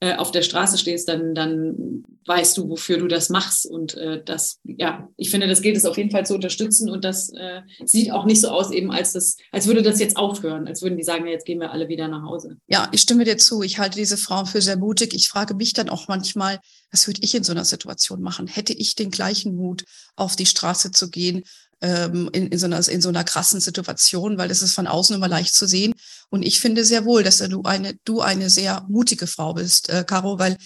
äh, 0.00 0.14
auf 0.14 0.30
der 0.30 0.42
Straße 0.42 0.78
stehst, 0.78 1.08
dann, 1.08 1.34
dann 1.34 2.04
weißt 2.26 2.56
du, 2.56 2.68
wofür 2.68 2.98
du 2.98 3.08
das 3.08 3.30
machst. 3.30 3.66
Und 3.66 3.94
äh, 3.94 4.22
das, 4.24 4.60
ja, 4.64 5.08
ich 5.16 5.30
finde, 5.30 5.48
das 5.48 5.60
gilt 5.60 5.76
es 5.76 5.84
auf 5.84 5.96
jeden 5.96 6.10
Fall 6.10 6.24
zu 6.24 6.34
unterstützen. 6.34 6.88
Und 6.88 7.04
das 7.04 7.30
äh, 7.30 7.62
sieht 7.84 8.12
auch 8.12 8.24
nicht 8.24 8.40
so 8.40 8.48
aus, 8.48 8.70
eben 8.70 8.92
als 8.92 9.12
das, 9.12 9.36
als 9.50 9.66
würde 9.66 9.82
das 9.82 9.98
jetzt 9.98 10.16
aufhören, 10.16 10.68
als 10.68 10.82
würden 10.82 10.96
die 10.96 11.02
sagen, 11.04 11.26
ja, 11.26 11.32
jetzt 11.32 11.46
gehen 11.46 11.60
wir 11.60 11.72
alle 11.72 11.88
wieder 11.88 12.06
nach 12.06 12.22
Hause. 12.22 12.58
Ja, 12.68 12.88
ich 12.92 13.00
stimme 13.00 13.24
dir 13.24 13.38
zu. 13.38 13.62
Ich 13.62 13.78
halte 13.78 13.98
diese 13.98 14.16
Frau 14.16 14.44
für 14.44 14.62
sehr 14.62 14.76
mutig. 14.76 15.14
Ich 15.14 15.28
frage 15.28 15.54
mich 15.54 15.72
dann 15.72 15.88
auch 15.88 16.06
manchmal, 16.06 16.60
was 16.92 17.06
würde 17.06 17.20
ich 17.22 17.34
in 17.34 17.42
so 17.42 17.52
einer 17.52 17.64
Situation 17.64 18.22
machen? 18.22 18.46
Hätte 18.46 18.72
ich 18.72 18.94
den 18.94 19.10
gleichen 19.10 19.56
Mut, 19.56 19.84
auf 20.14 20.36
die 20.36 20.46
Straße 20.46 20.92
zu 20.92 21.10
gehen, 21.10 21.42
ähm, 21.80 22.28
in, 22.32 22.48
in, 22.48 22.58
so 22.58 22.66
einer, 22.66 22.86
in 22.88 23.00
so 23.00 23.08
einer 23.08 23.24
krassen 23.24 23.60
Situation, 23.60 24.38
weil 24.38 24.50
es 24.50 24.62
ist 24.62 24.74
von 24.74 24.86
außen 24.86 25.14
immer 25.16 25.28
leicht 25.28 25.54
zu 25.54 25.66
sehen. 25.66 25.94
Und 26.30 26.42
ich 26.42 26.60
finde 26.60 26.84
sehr 26.84 27.04
wohl, 27.04 27.22
dass 27.22 27.38
du 27.38 27.62
eine, 27.62 27.94
du 28.04 28.20
eine 28.20 28.50
sehr 28.50 28.84
mutige 28.88 29.26
Frau 29.26 29.54
bist, 29.54 29.88
äh, 29.88 30.04
Caro, 30.06 30.38
weil 30.38 30.56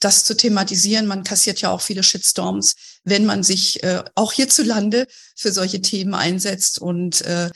das 0.00 0.24
zu 0.24 0.36
thematisieren, 0.36 1.06
man 1.06 1.22
kassiert 1.22 1.60
ja 1.60 1.70
auch 1.70 1.80
viele 1.80 2.02
Shitstorms, 2.02 2.74
wenn 3.04 3.24
man 3.24 3.42
sich 3.42 3.82
äh, 3.84 4.02
auch 4.16 4.32
hierzulande 4.32 5.06
für 5.36 5.52
solche 5.52 5.80
Themen 5.80 6.14
einsetzt. 6.14 6.80
Und 6.80 7.20
äh, 7.22 7.50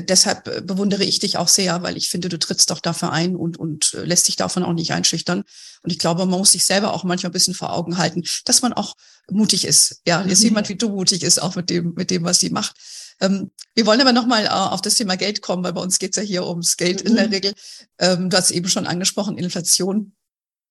deshalb 0.00 0.48
äh, 0.48 0.60
bewundere 0.62 1.04
ich 1.04 1.18
dich 1.18 1.36
auch 1.36 1.48
sehr, 1.48 1.82
weil 1.82 1.96
ich 1.96 2.08
finde, 2.08 2.28
du 2.28 2.38
trittst 2.38 2.70
doch 2.70 2.80
dafür 2.80 3.12
ein 3.12 3.36
und, 3.36 3.58
und 3.58 3.94
äh, 3.94 4.04
lässt 4.04 4.28
dich 4.28 4.36
davon 4.36 4.62
auch 4.62 4.72
nicht 4.72 4.92
einschüchtern. 4.92 5.44
Und 5.82 5.90
ich 5.90 5.98
glaube, 5.98 6.24
man 6.24 6.38
muss 6.38 6.52
sich 6.52 6.64
selber 6.64 6.94
auch 6.94 7.04
manchmal 7.04 7.30
ein 7.30 7.34
bisschen 7.34 7.54
vor 7.54 7.72
Augen 7.72 7.98
halten, 7.98 8.22
dass 8.44 8.62
man 8.62 8.72
auch 8.72 8.94
mutig 9.30 9.64
ist. 9.64 10.00
Ja, 10.06 10.24
jetzt 10.24 10.40
mhm. 10.40 10.46
jemand 10.46 10.68
wie 10.68 10.76
du 10.76 10.88
mutig 10.88 11.22
ist, 11.22 11.40
auch 11.40 11.56
mit 11.56 11.68
dem, 11.68 11.94
mit 11.94 12.10
dem, 12.10 12.24
was 12.24 12.40
sie 12.40 12.50
macht. 12.50 12.74
Ähm, 13.20 13.50
wir 13.74 13.86
wollen 13.86 14.00
aber 14.00 14.12
nochmal 14.12 14.46
äh, 14.46 14.48
auf 14.48 14.80
das 14.80 14.94
Thema 14.94 15.16
Geld 15.16 15.42
kommen, 15.42 15.62
weil 15.62 15.72
bei 15.72 15.82
uns 15.82 15.98
geht's 15.98 16.16
ja 16.16 16.22
hier 16.22 16.46
ums 16.46 16.76
Geld 16.76 17.02
mhm. 17.02 17.10
in 17.10 17.16
der 17.16 17.26
mhm. 17.26 17.32
Regel. 17.32 17.52
Ähm, 17.98 18.30
du 18.30 18.36
hast 18.36 18.50
eben 18.50 18.68
schon 18.68 18.86
angesprochen, 18.86 19.36
Inflation. 19.36 20.14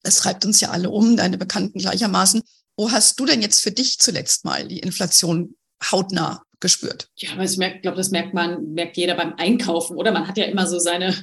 Es 0.03 0.17
treibt 0.17 0.45
uns 0.45 0.59
ja 0.61 0.71
alle 0.71 0.89
um, 0.89 1.15
deine 1.15 1.37
Bekannten 1.37 1.77
gleichermaßen. 1.79 2.41
Wo 2.75 2.91
hast 2.91 3.19
du 3.19 3.25
denn 3.25 3.41
jetzt 3.41 3.61
für 3.61 3.71
dich 3.71 3.99
zuletzt 3.99 4.45
mal 4.45 4.67
die 4.67 4.79
Inflation 4.79 5.55
hautnah 5.91 6.43
gespürt. 6.61 7.09
Ja, 7.15 7.31
aber 7.33 7.43
ich 7.43 7.57
glaube, 7.81 7.97
das 7.97 8.11
merkt 8.11 8.33
man, 8.33 8.73
merkt 8.73 8.95
jeder 8.95 9.15
beim 9.15 9.33
Einkaufen, 9.37 9.97
oder? 9.97 10.11
Man 10.11 10.27
hat 10.27 10.37
ja 10.37 10.45
immer 10.45 10.67
so 10.67 10.79
seine 10.79 11.13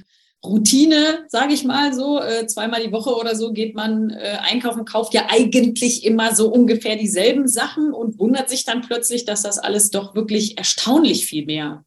Routine, 0.45 1.25
sage 1.29 1.53
ich 1.53 1.65
mal 1.65 1.93
so, 1.93 2.21
äh, 2.21 2.47
zweimal 2.47 2.83
die 2.83 2.93
Woche 2.93 3.15
oder 3.15 3.35
so 3.35 3.53
geht 3.53 3.75
man 3.75 4.11
äh, 4.11 4.39
einkaufen, 4.41 4.85
kauft 4.85 5.13
ja 5.13 5.27
eigentlich 5.29 6.05
immer 6.05 6.35
so 6.35 6.49
ungefähr 6.49 6.97
dieselben 6.97 7.49
Sachen 7.49 7.93
und 7.93 8.19
wundert 8.21 8.49
sich 8.49 8.65
dann 8.65 8.83
plötzlich, 8.83 9.25
dass 9.25 9.43
das 9.43 9.59
alles 9.59 9.91
doch 9.91 10.15
wirklich 10.15 10.57
erstaunlich 10.57 11.27
viel 11.27 11.45
mehr 11.45 11.85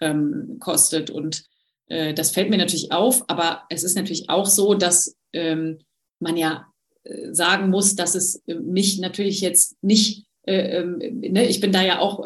ähm, 0.00 0.56
kostet. 0.58 1.10
Und 1.10 1.44
äh, 1.86 2.12
das 2.12 2.32
fällt 2.32 2.50
mir 2.50 2.58
natürlich 2.58 2.90
auf, 2.90 3.22
aber 3.28 3.62
es 3.70 3.84
ist 3.84 3.96
natürlich 3.96 4.28
auch 4.30 4.46
so, 4.46 4.74
dass 4.74 5.16
ähm, 5.32 5.78
man 6.18 6.36
ja 6.36 6.66
äh, 7.04 7.32
sagen 7.32 7.70
muss, 7.70 7.94
dass 7.94 8.16
es 8.16 8.42
äh, 8.46 8.54
mich 8.54 8.98
natürlich 8.98 9.40
jetzt 9.40 9.76
nicht, 9.80 10.26
äh, 10.42 10.80
ähm, 10.80 10.98
ne, 10.98 11.46
ich 11.46 11.60
bin 11.60 11.70
da 11.70 11.82
ja 11.82 12.00
auch 12.00 12.24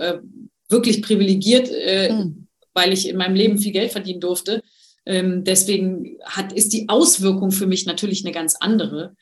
wirklich 0.71 1.03
privilegiert, 1.03 1.71
äh, 1.71 2.13
mhm. 2.13 2.47
weil 2.75 2.93
ich 2.93 3.09
in 3.09 3.17
meinem 3.17 3.35
Leben 3.35 3.59
viel 3.59 3.73
Geld 3.73 3.93
verdienen 3.93 4.21
durfte. 4.21 4.63
Ähm, 5.07 5.45
deswegen 5.45 6.19
hat, 6.25 6.53
ist 6.53 6.73
die 6.73 6.89
Auswirkung 6.89 7.51
für 7.51 7.67
mich 7.67 7.87
natürlich 7.87 8.25
eine 8.25 8.33
ganz 8.33 8.57
andere 8.61 9.15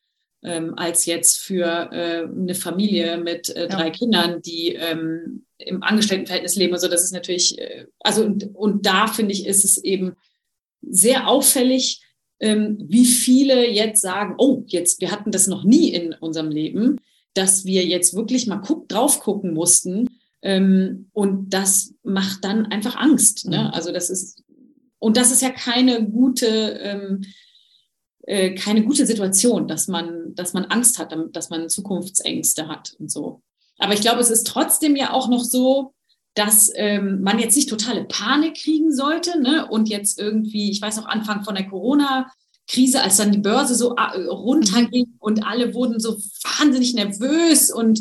ähm, 0.42 0.74
als 0.76 1.06
jetzt 1.06 1.38
für 1.38 1.90
äh, 1.92 2.24
eine 2.24 2.54
Familie 2.54 3.18
mit 3.18 3.48
äh, 3.50 3.68
drei 3.68 3.86
ja. 3.86 3.90
Kindern, 3.90 4.42
die 4.42 4.74
ähm, 4.74 5.44
im 5.58 5.82
Angestelltenverhältnis 5.82 6.56
leben. 6.56 6.74
Also 6.74 6.88
das 6.88 7.04
ist 7.04 7.12
natürlich, 7.12 7.58
äh, 7.58 7.86
also 8.00 8.24
und, 8.24 8.54
und 8.54 8.86
da 8.86 9.08
finde 9.08 9.32
ich, 9.32 9.46
ist 9.46 9.64
es 9.64 9.78
eben 9.78 10.14
sehr 10.82 11.28
auffällig, 11.28 12.02
ähm, 12.40 12.78
wie 12.86 13.06
viele 13.06 13.68
jetzt 13.68 14.00
sagen, 14.00 14.34
oh, 14.38 14.62
jetzt, 14.66 15.00
wir 15.00 15.10
hatten 15.10 15.32
das 15.32 15.48
noch 15.48 15.64
nie 15.64 15.92
in 15.92 16.14
unserem 16.14 16.50
Leben, 16.50 17.00
dass 17.34 17.64
wir 17.64 17.84
jetzt 17.84 18.14
wirklich 18.14 18.46
mal 18.46 18.58
guck, 18.58 18.88
drauf 18.88 19.20
gucken 19.20 19.54
mussten. 19.54 20.07
Ähm, 20.42 21.10
und 21.12 21.50
das 21.50 21.94
macht 22.02 22.44
dann 22.44 22.66
einfach 22.66 22.96
Angst. 22.96 23.46
Ne? 23.46 23.64
Mhm. 23.64 23.70
Also 23.72 23.92
das 23.92 24.10
ist, 24.10 24.42
und 24.98 25.16
das 25.16 25.30
ist 25.30 25.42
ja 25.42 25.50
keine 25.50 26.08
gute, 26.08 26.46
ähm, 26.46 27.24
äh, 28.22 28.54
keine 28.54 28.84
gute 28.84 29.06
Situation, 29.06 29.68
dass 29.68 29.88
man, 29.88 30.34
dass 30.34 30.52
man 30.52 30.66
Angst 30.66 30.98
hat, 30.98 31.16
dass 31.32 31.50
man 31.50 31.68
Zukunftsängste 31.68 32.68
hat 32.68 32.94
und 32.98 33.10
so. 33.10 33.42
Aber 33.78 33.94
ich 33.94 34.00
glaube, 34.00 34.20
es 34.20 34.30
ist 34.30 34.46
trotzdem 34.46 34.96
ja 34.96 35.12
auch 35.12 35.28
noch 35.28 35.44
so, 35.44 35.94
dass 36.34 36.70
ähm, 36.76 37.22
man 37.22 37.38
jetzt 37.38 37.56
nicht 37.56 37.68
totale 37.68 38.04
Panik 38.04 38.54
kriegen 38.54 38.94
sollte 38.94 39.40
ne? 39.40 39.66
und 39.68 39.88
jetzt 39.88 40.20
irgendwie, 40.20 40.70
ich 40.70 40.80
weiß 40.80 40.96
noch, 40.98 41.06
Anfang 41.06 41.42
von 41.42 41.54
der 41.54 41.68
Corona-Krise, 41.68 43.02
als 43.02 43.16
dann 43.16 43.32
die 43.32 43.38
Börse 43.38 43.74
so 43.74 43.96
äh, 43.96 44.26
runterging 44.26 45.14
und 45.18 45.44
alle 45.44 45.74
wurden 45.74 45.98
so 45.98 46.16
wahnsinnig 46.58 46.94
nervös 46.94 47.72
und 47.72 48.00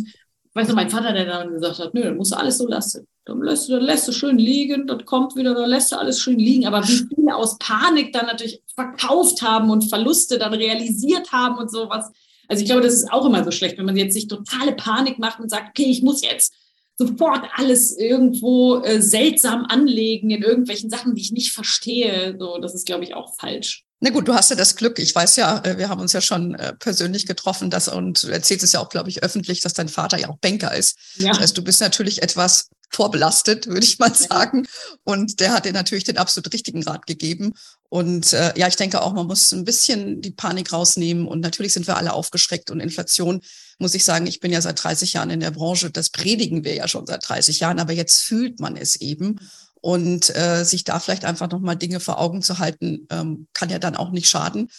weiß 0.58 0.68
noch, 0.68 0.76
mein 0.76 0.90
Vater, 0.90 1.14
der 1.14 1.26
dann 1.26 1.52
gesagt 1.52 1.80
hat, 1.80 1.94
nö, 1.94 2.04
dann 2.04 2.18
musst 2.18 2.34
du 2.34 2.38
alles 2.38 2.58
so 2.58 2.68
lassen. 2.68 3.08
Dann 3.26 3.42
lässt, 3.42 3.70
du, 3.70 3.74
dann 3.74 3.84
lässt 3.84 4.08
du 4.08 4.12
schön 4.12 4.38
liegen, 4.38 4.88
das 4.88 5.06
kommt 5.06 5.36
wieder, 5.36 5.54
dann 5.54 5.70
lässt 5.70 5.92
du 5.92 5.98
alles 5.98 6.20
schön 6.20 6.40
liegen. 6.40 6.66
Aber 6.66 6.82
wie 6.84 7.06
viele 7.16 7.36
aus 7.36 7.58
Panik 7.60 8.14
dann 8.14 8.26
natürlich 8.26 8.62
verkauft 8.74 9.42
haben 9.42 9.70
und 9.70 9.90
Verluste 9.90 10.38
dann 10.38 10.54
realisiert 10.54 11.32
haben 11.32 11.58
und 11.58 11.72
sowas. 11.72 12.12
Also 12.48 12.62
ich 12.62 12.68
glaube, 12.68 12.82
das 12.82 12.94
ist 12.94 13.12
auch 13.12 13.26
immer 13.26 13.44
so 13.44 13.52
schlecht, 13.52 13.78
wenn 13.78 13.86
man 13.86 13.98
jetzt 13.98 14.14
sich 14.14 14.28
totale 14.28 14.74
Panik 14.74 15.20
macht 15.20 15.40
und 15.40 15.50
sagt, 15.50 15.70
okay, 15.70 15.90
ich 15.90 16.02
muss 16.02 16.24
jetzt 16.24 16.54
sofort 16.98 17.46
alles 17.56 17.96
irgendwo 17.96 18.82
äh, 18.82 19.02
seltsam 19.02 19.66
anlegen 19.66 20.32
in 20.32 20.42
irgendwelchen 20.42 20.90
Sachen, 20.90 21.16
die 21.16 21.22
ich 21.22 21.32
nicht 21.32 21.54
verstehe. 21.54 22.36
So, 22.40 22.58
das 22.58 22.74
ist, 22.74 22.86
glaube 22.86 23.04
ich, 23.04 23.14
auch 23.14 23.36
falsch. 23.40 23.84
Na 24.00 24.12
gut, 24.12 24.28
du 24.28 24.34
hast 24.36 24.52
ja 24.52 24.56
das 24.56 24.76
Glück. 24.76 25.00
Ich 25.00 25.14
weiß 25.14 25.38
ja, 25.38 25.60
äh, 25.64 25.78
wir 25.78 25.90
haben 25.90 26.02
uns 26.02 26.14
ja 26.14 26.22
schon 26.22 26.54
äh, 26.56 26.74
persönlich 26.74 27.26
getroffen, 27.26 27.70
dass 27.70 27.88
und 27.88 28.24
du 28.24 28.28
erzählst 28.28 28.64
es 28.64 28.74
ja 28.74 28.80
auch, 28.80 28.90
glaube 28.90 29.10
ich, 29.10 29.24
öffentlich, 29.24 29.62
dass 29.62 29.74
dein 29.74 29.90
Vater 29.90 30.20
ja 30.20 30.30
auch 30.30 30.38
Banker 30.38 30.76
ist. 30.76 30.98
Ja. 31.16 31.30
Das 31.30 31.40
heißt, 31.40 31.58
du 31.58 31.64
bist 31.64 31.82
natürlich 31.82 32.22
etwas 32.22 32.70
vorbelastet, 32.90 33.68
würde 33.68 33.86
ich 33.86 34.00
mal 34.00 34.14
sagen. 34.14 34.68
Und 35.04 35.40
der 35.40 35.54
hat 35.54 35.66
dir 35.66 35.74
natürlich 35.74 36.04
den 36.04 36.18
absolut 36.18 36.54
richtigen 36.54 36.84
Rat 36.84 37.06
gegeben. 37.06 37.54
Und 37.90 38.34
äh, 38.34 38.54
ja, 38.58 38.68
ich 38.68 38.76
denke 38.76 39.02
auch, 39.02 39.14
man 39.14 39.28
muss 39.28 39.52
ein 39.52 39.66
bisschen 39.66 40.22
die 40.22 40.32
Panik 40.32 40.74
rausnehmen. 40.74 41.28
Und 41.28 41.40
natürlich 41.40 41.74
sind 41.74 41.88
wir 41.88 41.98
alle 41.98 42.14
aufgeschreckt. 42.14 42.72
Und 42.72 42.80
Inflation, 42.80 43.42
muss 43.80 43.94
ich 43.94 44.04
sagen, 44.04 44.28
ich 44.28 44.40
bin 44.40 44.52
ja 44.52 44.62
seit 44.62 44.84
30 44.84 45.14
Jahren 45.14 45.30
in 45.30 45.40
der 45.40 45.52
Branche. 45.52 45.90
Das 45.90 46.10
predigen 46.10 46.64
wir 46.64 46.76
ja 46.76 46.88
schon 46.88 47.06
seit 47.06 47.28
30 47.28 47.60
Jahren. 47.60 47.80
Aber 47.80 47.94
jetzt 47.94 48.22
fühlt 48.22 48.60
man 48.60 48.76
es 48.76 48.96
eben. 48.98 49.40
Und 49.80 50.36
äh, 50.36 50.64
sich 50.64 50.84
da 50.84 51.00
vielleicht 51.00 51.24
einfach 51.24 51.50
nochmal 51.50 51.76
Dinge 51.78 52.00
vor 52.00 52.20
Augen 52.20 52.42
zu 52.42 52.58
halten, 52.60 53.08
ähm, 53.10 53.48
kann 53.54 53.70
ja 53.70 53.80
dann 53.80 53.96
auch 53.96 54.12
nicht 54.12 54.28
schaden. 54.28 54.70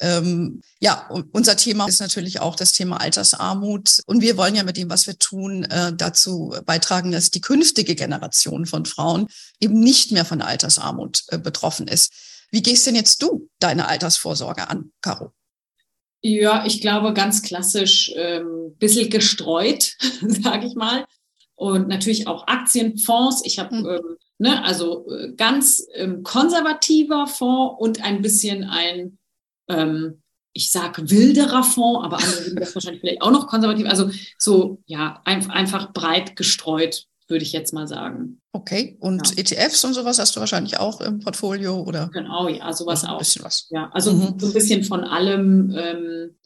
Ähm, 0.00 0.60
ja, 0.80 1.08
unser 1.32 1.56
Thema 1.56 1.86
ist 1.86 2.00
natürlich 2.00 2.40
auch 2.40 2.54
das 2.54 2.72
Thema 2.72 3.00
Altersarmut. 3.00 4.00
Und 4.06 4.20
wir 4.20 4.36
wollen 4.36 4.54
ja 4.54 4.62
mit 4.62 4.76
dem, 4.76 4.90
was 4.90 5.06
wir 5.06 5.18
tun, 5.18 5.64
äh, 5.64 5.92
dazu 5.94 6.54
beitragen, 6.66 7.12
dass 7.12 7.30
die 7.30 7.40
künftige 7.40 7.94
Generation 7.94 8.66
von 8.66 8.84
Frauen 8.84 9.28
eben 9.60 9.80
nicht 9.80 10.12
mehr 10.12 10.24
von 10.24 10.42
Altersarmut 10.42 11.22
äh, 11.28 11.38
betroffen 11.38 11.88
ist. 11.88 12.12
Wie 12.50 12.62
gehst 12.62 12.86
denn 12.86 12.94
jetzt 12.94 13.22
du 13.22 13.48
deine 13.58 13.88
Altersvorsorge 13.88 14.68
an, 14.68 14.92
Caro? 15.00 15.32
Ja, 16.22 16.64
ich 16.66 16.80
glaube 16.80 17.12
ganz 17.12 17.42
klassisch, 17.42 18.12
ähm, 18.16 18.74
bisschen 18.78 19.10
gestreut, 19.10 19.96
sage 20.20 20.66
ich 20.66 20.74
mal. 20.74 21.04
Und 21.54 21.88
natürlich 21.88 22.26
auch 22.26 22.46
Aktienfonds. 22.48 23.42
Ich 23.44 23.58
habe 23.58 23.74
mhm. 23.74 23.86
ähm, 23.86 24.16
ne, 24.38 24.64
also 24.64 25.10
äh, 25.10 25.32
ganz 25.32 25.86
ähm, 25.94 26.22
konservativer 26.22 27.26
Fonds 27.26 27.76
und 27.78 28.04
ein 28.04 28.22
bisschen 28.22 28.64
ein 28.64 29.18
ähm, 29.68 30.22
ich 30.52 30.70
sage 30.70 31.10
wilderer 31.10 31.62
Fonds, 31.62 32.04
aber 32.04 32.16
andere 32.16 32.42
sind 32.42 32.58
das 32.58 32.74
wahrscheinlich 32.74 33.00
vielleicht 33.00 33.22
auch 33.22 33.30
noch 33.30 33.46
konservativ. 33.46 33.86
Also 33.86 34.10
so, 34.38 34.82
ja, 34.86 35.20
ein, 35.24 35.48
einfach 35.50 35.92
breit 35.92 36.34
gestreut, 36.34 37.06
würde 37.28 37.44
ich 37.44 37.52
jetzt 37.52 37.74
mal 37.74 37.86
sagen. 37.86 38.40
Okay, 38.52 38.96
und 39.00 39.36
ja. 39.36 39.42
ETFs 39.42 39.84
und 39.84 39.92
sowas 39.92 40.18
hast 40.18 40.34
du 40.34 40.40
wahrscheinlich 40.40 40.78
auch 40.78 41.02
im 41.02 41.20
Portfolio, 41.20 41.82
oder? 41.82 42.08
Genau, 42.12 42.48
ja, 42.48 42.72
sowas 42.72 43.04
auch. 43.04 43.12
Ein 43.12 43.18
bisschen 43.18 43.44
was. 43.44 43.66
Ja, 43.70 43.90
also 43.92 44.12
mhm. 44.12 44.38
so 44.38 44.46
ein 44.46 44.52
bisschen 44.54 44.82
von 44.82 45.04
allem. 45.04 45.74
Ähm, 45.76 46.36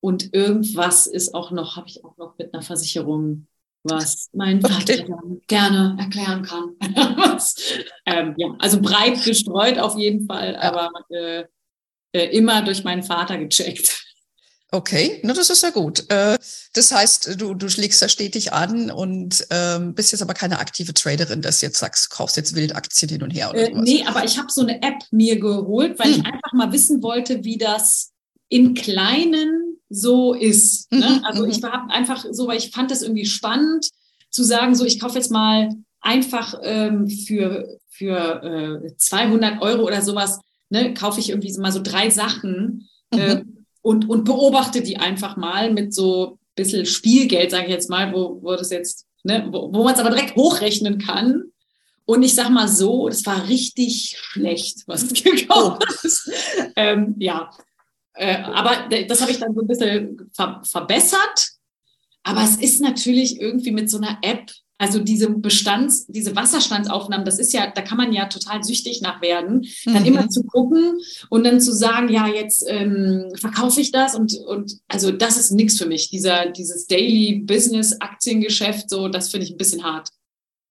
und 0.00 0.34
irgendwas 0.34 1.06
ist 1.06 1.34
auch 1.34 1.50
noch, 1.50 1.76
habe 1.76 1.88
ich 1.88 2.04
auch 2.04 2.16
noch 2.18 2.36
mit 2.38 2.52
einer 2.52 2.62
Versicherung, 2.62 3.46
was 3.82 4.28
mein 4.32 4.60
Vater 4.60 4.94
okay. 5.00 5.40
gerne 5.48 5.96
erklären 5.98 6.42
kann. 6.42 6.76
ähm, 8.06 8.34
ja, 8.36 8.54
also 8.58 8.80
breit 8.80 9.24
gestreut 9.24 9.78
auf 9.78 9.98
jeden 9.98 10.26
Fall, 10.26 10.52
ja. 10.52 10.60
aber 10.60 10.90
äh, 11.08 11.44
immer 12.22 12.62
durch 12.62 12.84
meinen 12.84 13.02
Vater 13.02 13.38
gecheckt. 13.38 14.04
Okay, 14.70 15.20
na, 15.22 15.32
das 15.32 15.50
ist 15.50 15.62
ja 15.62 15.70
gut. 15.70 16.10
Äh, 16.10 16.36
das 16.72 16.90
heißt, 16.90 17.40
du, 17.40 17.54
du 17.54 17.68
schlägst 17.68 18.02
da 18.02 18.08
stetig 18.08 18.52
an 18.52 18.90
und 18.90 19.46
ähm, 19.50 19.94
bist 19.94 20.10
jetzt 20.10 20.20
aber 20.20 20.34
keine 20.34 20.58
aktive 20.58 20.92
Traderin, 20.92 21.42
dass 21.42 21.60
jetzt 21.60 21.78
sagst, 21.78 22.10
kaufst 22.10 22.36
jetzt 22.36 22.56
Wildaktien 22.56 23.08
hin 23.08 23.22
und 23.22 23.30
her 23.30 23.50
oder 23.50 23.60
äh, 23.60 23.72
sowas. 23.72 23.84
Nee, 23.84 24.04
aber 24.04 24.24
ich 24.24 24.36
habe 24.36 24.50
so 24.50 24.62
eine 24.62 24.82
App 24.82 24.96
mir 25.12 25.38
geholt, 25.38 25.98
weil 26.00 26.12
hm. 26.12 26.20
ich 26.20 26.26
einfach 26.26 26.52
mal 26.54 26.72
wissen 26.72 27.04
wollte, 27.04 27.44
wie 27.44 27.56
das 27.56 28.10
in 28.48 28.74
Kleinen 28.74 29.78
so 29.88 30.34
ist. 30.34 30.90
Ne? 30.90 31.20
Mhm, 31.20 31.24
also 31.24 31.44
ich 31.44 31.58
mhm. 31.58 31.62
war 31.62 31.90
einfach 31.90 32.24
so, 32.30 32.48
weil 32.48 32.58
ich 32.58 32.70
fand 32.70 32.90
das 32.90 33.02
irgendwie 33.02 33.26
spannend 33.26 33.88
zu 34.30 34.42
sagen, 34.42 34.74
so 34.74 34.84
ich 34.84 34.98
kaufe 34.98 35.16
jetzt 35.16 35.30
mal 35.30 35.70
einfach 36.00 36.54
ähm, 36.62 37.08
für, 37.08 37.78
für 37.88 38.82
äh, 38.84 38.96
200 38.96 39.62
Euro 39.62 39.84
oder 39.84 40.02
sowas 40.02 40.40
ne, 40.70 40.94
kaufe 40.94 41.20
ich 41.20 41.30
irgendwie 41.30 41.52
mal 41.58 41.72
so 41.72 41.82
drei 41.82 42.10
Sachen 42.10 42.88
äh, 43.10 43.36
mhm. 43.36 43.64
und, 43.82 44.08
und 44.08 44.24
beobachte 44.24 44.82
die 44.82 44.96
einfach 44.96 45.36
mal 45.36 45.72
mit 45.72 45.94
so 45.94 46.32
ein 46.32 46.38
bisschen 46.54 46.86
Spielgeld, 46.86 47.50
sage 47.50 47.64
ich 47.64 47.70
jetzt 47.70 47.90
mal, 47.90 48.12
wo, 48.12 48.40
wo 48.42 48.56
das 48.56 48.70
jetzt, 48.70 49.06
ne, 49.22 49.48
wo, 49.50 49.72
wo 49.72 49.84
man 49.84 49.94
es 49.94 50.00
aber 50.00 50.10
direkt 50.10 50.36
hochrechnen 50.36 50.98
kann. 50.98 51.44
Und 52.06 52.22
ich 52.22 52.34
sag 52.34 52.50
mal 52.50 52.68
so, 52.68 53.08
das 53.08 53.24
war 53.24 53.48
richtig 53.48 54.16
schlecht, 54.18 54.82
was 54.86 55.10
ich 55.10 55.24
gekauft 55.24 55.84
oh. 55.88 56.06
ist. 56.06 56.30
ähm, 56.76 57.14
ja, 57.18 57.50
äh, 58.14 58.36
aber 58.36 58.88
das 59.08 59.20
habe 59.20 59.32
ich 59.32 59.38
dann 59.38 59.54
so 59.54 59.62
ein 59.62 59.66
bisschen 59.66 60.30
ver 60.34 60.62
verbessert. 60.64 61.50
Aber 62.22 62.42
es 62.42 62.56
ist 62.56 62.80
natürlich 62.80 63.40
irgendwie 63.40 63.70
mit 63.70 63.90
so 63.90 63.98
einer 63.98 64.18
App 64.22 64.50
also 64.78 64.98
diese 64.98 65.30
Bestands, 65.30 66.06
diese 66.08 66.34
Wasserstandsaufnahmen, 66.34 67.24
das 67.24 67.38
ist 67.38 67.52
ja, 67.52 67.70
da 67.70 67.82
kann 67.82 67.96
man 67.96 68.12
ja 68.12 68.26
total 68.26 68.64
süchtig 68.64 69.00
nach 69.02 69.22
werden, 69.22 69.66
dann 69.84 70.00
mhm. 70.00 70.06
immer 70.06 70.28
zu 70.28 70.42
gucken 70.42 70.98
und 71.30 71.44
dann 71.44 71.60
zu 71.60 71.72
sagen, 71.72 72.08
ja, 72.08 72.26
jetzt 72.26 72.64
ähm, 72.66 73.30
verkaufe 73.36 73.80
ich 73.80 73.92
das 73.92 74.14
und, 74.14 74.34
und 74.46 74.78
also 74.88 75.12
das 75.12 75.36
ist 75.36 75.52
nichts 75.52 75.78
für 75.78 75.86
mich. 75.86 76.10
Dieser, 76.10 76.50
dieses 76.50 76.86
Daily 76.86 77.42
Business 77.44 78.00
Aktiengeschäft, 78.00 78.90
so, 78.90 79.08
das 79.08 79.30
finde 79.30 79.46
ich 79.46 79.52
ein 79.52 79.58
bisschen 79.58 79.84
hart. 79.84 80.08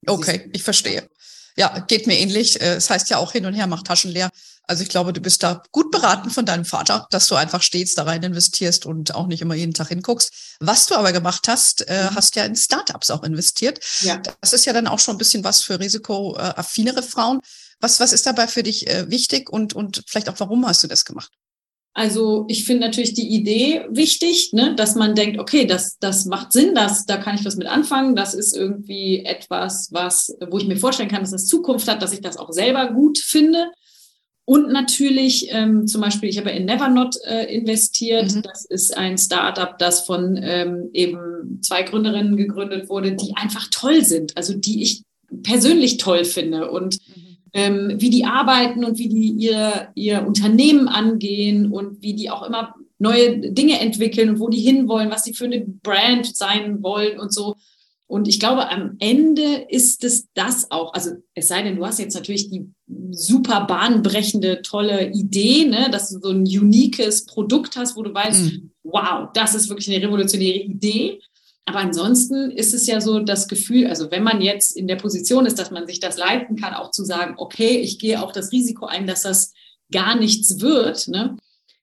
Okay, 0.05 0.49
ich 0.53 0.63
verstehe. 0.63 1.07
Ja, 1.55 1.79
geht 1.87 2.07
mir 2.07 2.17
ähnlich. 2.17 2.59
Äh, 2.59 2.75
es 2.75 2.89
heißt 2.89 3.09
ja 3.09 3.17
auch 3.17 3.31
hin 3.31 3.45
und 3.45 3.53
her, 3.53 3.67
macht 3.67 3.87
Taschen 3.87 4.11
leer. 4.11 4.29
Also 4.65 4.83
ich 4.83 4.89
glaube, 4.89 5.11
du 5.11 5.19
bist 5.19 5.43
da 5.43 5.61
gut 5.71 5.91
beraten 5.91 6.29
von 6.29 6.45
deinem 6.45 6.63
Vater, 6.63 7.07
dass 7.11 7.27
du 7.27 7.35
einfach 7.35 7.61
stets 7.61 7.95
da 7.95 8.03
rein 8.03 8.23
investierst 8.23 8.85
und 8.85 9.13
auch 9.13 9.27
nicht 9.27 9.41
immer 9.41 9.55
jeden 9.55 9.73
Tag 9.73 9.89
hinguckst. 9.89 10.55
Was 10.59 10.85
du 10.85 10.95
aber 10.95 11.11
gemacht 11.11 11.47
hast, 11.47 11.87
äh, 11.89 12.09
mhm. 12.09 12.15
hast 12.15 12.35
ja 12.35 12.45
in 12.45 12.55
Startups 12.55 13.09
auch 13.09 13.23
investiert. 13.23 13.79
Ja. 14.01 14.21
Das 14.41 14.53
ist 14.53 14.65
ja 14.65 14.71
dann 14.71 14.87
auch 14.87 14.99
schon 14.99 15.15
ein 15.15 15.19
bisschen 15.19 15.43
was 15.43 15.63
für 15.63 15.79
risikoaffinere 15.79 17.03
Frauen. 17.03 17.41
Was, 17.81 17.99
was 17.99 18.13
ist 18.13 18.25
dabei 18.25 18.47
für 18.47 18.63
dich 18.63 18.87
äh, 18.87 19.09
wichtig 19.09 19.49
und, 19.49 19.73
und 19.73 20.03
vielleicht 20.07 20.29
auch 20.29 20.39
warum 20.39 20.65
hast 20.65 20.81
du 20.83 20.87
das 20.87 21.03
gemacht? 21.03 21.31
Also 21.95 22.45
ich 22.47 22.65
finde 22.65 22.87
natürlich 22.87 23.13
die 23.13 23.27
Idee 23.27 23.85
wichtig, 23.89 24.51
ne, 24.53 24.73
dass 24.75 24.95
man 24.95 25.13
denkt, 25.13 25.37
okay, 25.39 25.65
das, 25.65 25.99
das 25.99 26.25
macht 26.25 26.51
Sinn, 26.51 26.73
das, 26.73 27.05
da 27.05 27.17
kann 27.17 27.35
ich 27.35 27.45
was 27.45 27.55
mit 27.55 27.67
anfangen. 27.67 28.15
Das 28.15 28.33
ist 28.33 28.55
irgendwie 28.55 29.23
etwas, 29.25 29.89
was, 29.91 30.35
wo 30.49 30.57
ich 30.57 30.65
mir 30.65 30.77
vorstellen 30.77 31.09
kann, 31.09 31.21
dass 31.21 31.33
es 31.33 31.45
Zukunft 31.45 31.87
hat, 31.87 32.01
dass 32.01 32.13
ich 32.13 32.21
das 32.21 32.37
auch 32.37 32.51
selber 32.51 32.91
gut 32.93 33.19
finde. 33.19 33.69
Und 34.45 34.71
natürlich 34.71 35.47
ähm, 35.51 35.87
zum 35.87 36.01
Beispiel, 36.01 36.29
ich 36.29 36.37
habe 36.37 36.49
in 36.51 36.65
Nevernot 36.65 37.15
äh, 37.25 37.45
investiert. 37.45 38.35
Mhm. 38.35 38.41
Das 38.41 38.65
ist 38.65 38.97
ein 38.97 39.17
Startup, 39.17 39.77
das 39.77 40.05
von 40.05 40.37
ähm, 40.41 40.89
eben 40.93 41.59
zwei 41.61 41.83
Gründerinnen 41.83 42.35
gegründet 42.35 42.89
wurde, 42.89 43.13
die 43.13 43.35
einfach 43.35 43.67
toll 43.71 44.03
sind, 44.03 44.35
also 44.35 44.53
die 44.53 44.83
ich 44.83 45.03
persönlich 45.43 45.97
toll 45.97 46.25
finde 46.25 46.69
und 46.69 46.99
mhm. 47.07 47.37
ähm, 47.53 47.95
wie 47.97 48.09
die 48.09 48.25
arbeiten 48.25 48.83
und 48.83 48.97
wie 48.97 49.07
die 49.07 49.31
ihr, 49.31 49.87
ihr 49.95 50.27
Unternehmen 50.27 50.89
angehen 50.89 51.71
und 51.71 52.01
wie 52.01 52.13
die 52.13 52.29
auch 52.29 52.43
immer 52.43 52.75
neue 52.99 53.51
Dinge 53.51 53.79
entwickeln 53.79 54.29
und 54.29 54.39
wo 54.39 54.49
die 54.49 54.59
hinwollen, 54.59 55.09
was 55.09 55.23
sie 55.23 55.33
für 55.33 55.45
eine 55.45 55.61
Brand 55.61 56.35
sein 56.35 56.83
wollen 56.83 57.17
und 57.19 57.33
so. 57.33 57.55
Und 58.13 58.27
ich 58.27 58.39
glaube, 58.39 58.69
am 58.69 58.95
Ende 58.99 59.65
ist 59.69 60.03
es 60.03 60.27
das 60.35 60.69
auch. 60.69 60.93
Also 60.93 61.13
es 61.33 61.47
sei 61.47 61.63
denn, 61.63 61.77
du 61.77 61.83
hast 61.83 61.97
jetzt 61.97 62.13
natürlich 62.13 62.47
die 62.51 62.71
super 63.09 63.61
bahnbrechende, 63.61 64.61
tolle 64.61 65.09
Idee, 65.09 65.65
ne, 65.65 65.89
dass 65.89 66.11
du 66.11 66.19
so 66.19 66.29
ein 66.29 66.41
uniques 66.43 67.25
Produkt 67.25 67.75
hast, 67.75 67.95
wo 67.95 68.03
du 68.03 68.13
weißt, 68.13 68.43
mhm. 68.43 68.71
wow, 68.83 69.29
das 69.33 69.55
ist 69.55 69.67
wirklich 69.67 69.89
eine 69.89 70.05
revolutionäre 70.05 70.59
Idee. 70.59 71.21
Aber 71.65 71.79
ansonsten 71.79 72.51
ist 72.51 72.75
es 72.75 72.85
ja 72.85 73.01
so 73.01 73.17
das 73.17 73.47
Gefühl, 73.47 73.87
also 73.87 74.11
wenn 74.11 74.21
man 74.21 74.41
jetzt 74.41 74.77
in 74.77 74.85
der 74.85 74.97
Position 74.97 75.47
ist, 75.47 75.57
dass 75.57 75.71
man 75.71 75.87
sich 75.87 75.99
das 75.99 76.15
leisten 76.15 76.55
kann, 76.55 76.75
auch 76.75 76.91
zu 76.91 77.03
sagen, 77.03 77.33
okay, 77.37 77.79
ich 77.79 77.97
gehe 77.97 78.21
auch 78.21 78.31
das 78.31 78.51
Risiko 78.51 78.85
ein, 78.85 79.07
dass 79.07 79.23
das 79.23 79.53
gar 79.91 80.15
nichts 80.15 80.61
wird, 80.61 81.07
ne? 81.07 81.35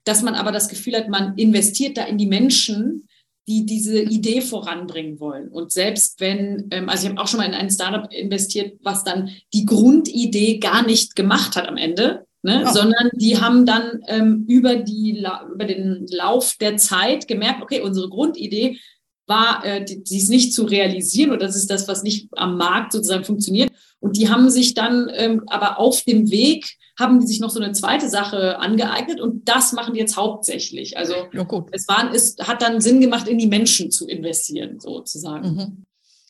dass 0.04 0.22
man 0.22 0.36
aber 0.36 0.52
das 0.52 0.68
Gefühl 0.68 0.94
hat, 0.94 1.08
man 1.08 1.36
investiert 1.36 1.96
da 1.96 2.04
in 2.04 2.18
die 2.18 2.28
Menschen, 2.28 3.08
die 3.50 3.66
diese 3.66 4.00
Idee 4.00 4.42
voranbringen 4.42 5.18
wollen. 5.18 5.48
Und 5.48 5.72
selbst 5.72 6.20
wenn, 6.20 6.68
ähm, 6.70 6.88
also 6.88 7.04
ich 7.04 7.10
habe 7.10 7.20
auch 7.20 7.26
schon 7.26 7.38
mal 7.38 7.48
in 7.48 7.54
ein 7.54 7.70
Startup 7.70 8.10
investiert, 8.12 8.78
was 8.82 9.02
dann 9.02 9.30
die 9.52 9.66
Grundidee 9.66 10.58
gar 10.58 10.86
nicht 10.86 11.16
gemacht 11.16 11.56
hat 11.56 11.66
am 11.66 11.76
Ende, 11.76 12.26
ne? 12.42 12.64
Oh. 12.64 12.72
sondern 12.72 13.10
die 13.14 13.40
haben 13.40 13.66
dann 13.66 14.02
ähm, 14.06 14.44
über, 14.46 14.76
die, 14.76 15.26
über 15.52 15.64
den 15.64 16.06
Lauf 16.10 16.54
der 16.60 16.76
Zeit 16.76 17.26
gemerkt, 17.26 17.60
okay, 17.60 17.80
unsere 17.80 18.08
Grundidee 18.08 18.78
war, 19.26 19.64
äh, 19.64 19.84
die, 19.84 20.04
die 20.04 20.18
ist 20.18 20.30
nicht 20.30 20.54
zu 20.54 20.64
realisieren 20.64 21.30
oder 21.30 21.46
das 21.46 21.56
ist 21.56 21.70
das, 21.70 21.88
was 21.88 22.04
nicht 22.04 22.28
am 22.36 22.56
Markt 22.56 22.92
sozusagen 22.92 23.24
funktioniert. 23.24 23.70
Und 23.98 24.16
die 24.16 24.28
haben 24.28 24.48
sich 24.48 24.74
dann 24.74 25.10
ähm, 25.12 25.42
aber 25.46 25.80
auf 25.80 26.02
dem 26.02 26.30
Weg 26.30 26.76
haben 27.00 27.20
die 27.20 27.26
sich 27.26 27.40
noch 27.40 27.50
so 27.50 27.60
eine 27.60 27.72
zweite 27.72 28.08
Sache 28.08 28.58
angeeignet 28.58 29.20
und 29.20 29.48
das 29.48 29.72
machen 29.72 29.94
die 29.94 30.00
jetzt 30.00 30.16
hauptsächlich. 30.16 30.96
Also 30.96 31.14
ja, 31.32 31.46
es 31.72 31.88
waren, 31.88 32.14
es 32.14 32.36
hat 32.38 32.62
dann 32.62 32.80
Sinn 32.80 33.00
gemacht, 33.00 33.26
in 33.26 33.38
die 33.38 33.46
Menschen 33.46 33.90
zu 33.90 34.06
investieren, 34.06 34.78
sozusagen. 34.78 35.54
Mhm. 35.54 35.84